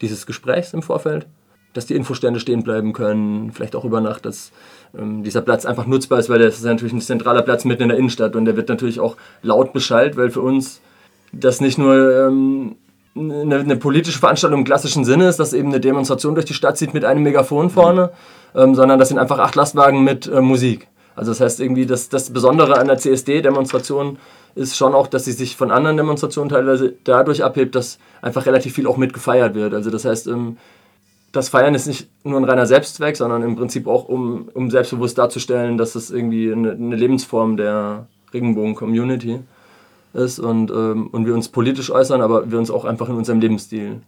dieses 0.00 0.26
Gesprächs 0.26 0.72
im 0.74 0.82
Vorfeld 0.82 1.26
dass 1.76 1.86
die 1.86 1.94
Infostände 1.94 2.40
stehen 2.40 2.62
bleiben 2.62 2.92
können, 2.92 3.52
vielleicht 3.52 3.76
auch 3.76 3.84
über 3.84 4.00
Nacht, 4.00 4.24
dass 4.24 4.50
ähm, 4.96 5.22
dieser 5.22 5.42
Platz 5.42 5.66
einfach 5.66 5.86
nutzbar 5.86 6.18
ist, 6.18 6.28
weil 6.28 6.38
das 6.38 6.56
ist 6.56 6.64
natürlich 6.64 6.94
ein 6.94 7.00
zentraler 7.00 7.42
Platz 7.42 7.64
mitten 7.64 7.82
in 7.82 7.88
der 7.90 7.98
Innenstadt 7.98 8.34
und 8.34 8.46
der 8.46 8.56
wird 8.56 8.68
natürlich 8.68 8.98
auch 8.98 9.16
laut 9.42 9.72
beschallt, 9.72 10.16
weil 10.16 10.30
für 10.30 10.40
uns 10.40 10.80
das 11.32 11.60
nicht 11.60 11.76
nur 11.76 12.28
eine, 13.16 13.56
eine, 13.56 13.76
politische 13.76 14.18
Veranstaltung 14.18 14.60
im 14.60 14.64
klassischen 14.64 15.04
Sinne 15.04 15.28
ist, 15.28 15.38
dass 15.38 15.52
eben 15.52 15.68
eine 15.68 15.80
Demonstration 15.80 16.34
durch 16.34 16.46
die 16.46 16.54
Stadt 16.54 16.76
zieht 16.76 16.94
mit 16.94 17.04
einem 17.04 17.22
Megafon 17.22 17.70
vorne, 17.70 18.10
ähm, 18.54 18.74
sondern 18.74 18.98
das 18.98 19.08
sind 19.08 19.18
einfach 19.18 19.38
acht 19.38 19.54
Lastwagen 19.54 20.04
mit 20.04 20.26
äh, 20.26 20.40
Musik. 20.40 20.88
Also 21.14 21.30
das 21.30 21.40
heißt 21.40 21.60
irgendwie, 21.60 21.86
das, 21.86 22.08
das 22.08 22.30
Besondere 22.30 22.78
an 22.78 22.88
der 22.88 22.98
CSD-Demonstration 22.98 24.18
ist 24.54 24.76
schon 24.76 24.94
auch, 24.94 25.06
dass 25.06 25.24
sie 25.24 25.32
sich 25.32 25.56
von 25.56 25.70
anderen 25.70 25.96
Demonstrationen 25.96 26.50
teilweise 26.50 26.94
dadurch 27.04 27.42
abhebt, 27.42 27.74
dass 27.74 27.98
einfach 28.20 28.46
relativ 28.46 28.74
viel 28.74 28.86
auch 28.86 28.96
mitgefeiert 28.98 29.54
wird. 29.54 29.72
Also 29.72 29.90
das 29.90 30.04
heißt, 30.04 30.26
ähm, 30.26 30.58
das 31.32 31.48
Feiern 31.48 31.74
ist 31.74 31.86
nicht 31.86 32.08
nur 32.24 32.38
ein 32.38 32.44
reiner 32.44 32.66
Selbstzweck, 32.66 33.16
sondern 33.16 33.42
im 33.42 33.56
Prinzip 33.56 33.86
auch, 33.86 34.08
um, 34.08 34.48
um 34.54 34.70
selbstbewusst 34.70 35.18
darzustellen, 35.18 35.78
dass 35.78 35.94
es 35.94 36.10
irgendwie 36.10 36.52
eine, 36.52 36.72
eine 36.72 36.96
Lebensform 36.96 37.56
der 37.56 38.06
Regenbogen-Community 38.32 39.34
ist 39.34 39.55
und, 40.16 40.70
ähm, 40.70 41.08
und 41.08 41.26
wir 41.26 41.34
uns 41.34 41.48
politisch 41.48 41.90
äußern, 41.90 42.20
aber 42.22 42.50
wir 42.50 42.58
uns 42.58 42.70
auch 42.70 42.84
einfach 42.84 43.08
in 43.08 43.16
unserem 43.16 43.40
Lebensstil 43.40 44.00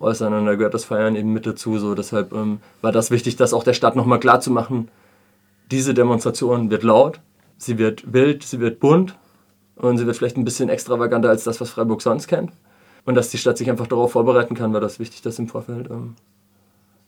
äußern. 0.00 0.32
Und 0.32 0.46
da 0.46 0.54
gehört 0.54 0.74
das 0.74 0.84
Feiern 0.84 1.16
eben 1.16 1.32
mit 1.32 1.46
dazu. 1.46 1.78
So. 1.78 1.94
Deshalb 1.94 2.32
ähm, 2.32 2.60
war 2.80 2.92
das 2.92 3.10
wichtig, 3.10 3.36
das 3.36 3.52
auch 3.52 3.64
der 3.64 3.74
Stadt 3.74 3.96
nochmal 3.96 4.20
klar 4.20 4.40
zu 4.40 4.50
machen. 4.50 4.88
Diese 5.70 5.94
Demonstration 5.94 6.70
wird 6.70 6.82
laut, 6.82 7.20
sie 7.56 7.78
wird 7.78 8.12
wild, 8.12 8.42
sie 8.42 8.58
wird 8.58 8.80
bunt 8.80 9.16
und 9.76 9.98
sie 9.98 10.06
wird 10.06 10.16
vielleicht 10.16 10.36
ein 10.36 10.44
bisschen 10.44 10.68
extravaganter 10.68 11.28
als 11.28 11.44
das, 11.44 11.60
was 11.60 11.70
Freiburg 11.70 12.02
sonst 12.02 12.26
kennt. 12.26 12.50
Und 13.04 13.14
dass 13.14 13.30
die 13.30 13.38
Stadt 13.38 13.56
sich 13.56 13.70
einfach 13.70 13.86
darauf 13.86 14.12
vorbereiten 14.12 14.54
kann, 14.54 14.72
war 14.72 14.80
das 14.80 14.98
wichtig, 14.98 15.22
das 15.22 15.38
im 15.38 15.48
Vorfeld 15.48 15.90
ähm, 15.90 16.16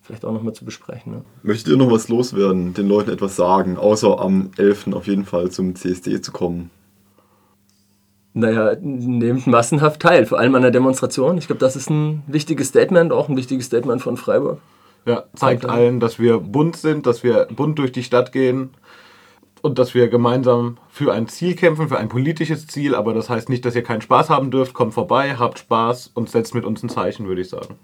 vielleicht 0.02 0.24
auch 0.24 0.32
nochmal 0.32 0.52
zu 0.52 0.64
besprechen. 0.64 1.12
Ne? 1.12 1.24
Möchtet 1.42 1.72
ihr 1.72 1.76
noch 1.76 1.90
was 1.90 2.08
loswerden, 2.08 2.74
den 2.74 2.88
Leuten 2.88 3.10
etwas 3.10 3.36
sagen, 3.36 3.76
außer 3.76 4.20
am 4.20 4.50
11. 4.56 4.88
auf 4.92 5.06
jeden 5.06 5.24
Fall 5.24 5.50
zum 5.50 5.74
CSD 5.74 6.20
zu 6.20 6.32
kommen? 6.32 6.70
Naja, 8.34 8.76
nehmt 8.80 9.46
massenhaft 9.46 10.00
teil, 10.00 10.24
vor 10.24 10.38
allem 10.38 10.54
an 10.54 10.62
der 10.62 10.70
Demonstration. 10.70 11.36
Ich 11.36 11.46
glaube, 11.46 11.60
das 11.60 11.76
ist 11.76 11.90
ein 11.90 12.22
wichtiges 12.26 12.68
Statement, 12.68 13.12
auch 13.12 13.28
ein 13.28 13.36
wichtiges 13.36 13.66
Statement 13.66 14.00
von 14.00 14.16
Freiburg. 14.16 14.58
Ja, 15.04 15.24
zeigt 15.34 15.66
allen, 15.66 16.00
dass 16.00 16.18
wir 16.18 16.38
bunt 16.38 16.76
sind, 16.76 17.06
dass 17.06 17.22
wir 17.22 17.46
bunt 17.50 17.78
durch 17.78 17.92
die 17.92 18.04
Stadt 18.04 18.32
gehen 18.32 18.70
und 19.60 19.78
dass 19.78 19.94
wir 19.94 20.08
gemeinsam 20.08 20.78
für 20.88 21.12
ein 21.12 21.28
Ziel 21.28 21.56
kämpfen, 21.56 21.88
für 21.88 21.98
ein 21.98 22.08
politisches 22.08 22.66
Ziel. 22.66 22.94
Aber 22.94 23.12
das 23.12 23.28
heißt 23.28 23.48
nicht, 23.48 23.64
dass 23.64 23.74
ihr 23.74 23.82
keinen 23.82 24.00
Spaß 24.00 24.30
haben 24.30 24.50
dürft. 24.50 24.74
Kommt 24.74 24.94
vorbei, 24.94 25.36
habt 25.38 25.58
Spaß 25.58 26.12
und 26.14 26.30
setzt 26.30 26.54
mit 26.54 26.64
uns 26.64 26.82
ein 26.82 26.88
Zeichen, 26.88 27.26
würde 27.26 27.40
ich 27.40 27.48
sagen. 27.48 27.76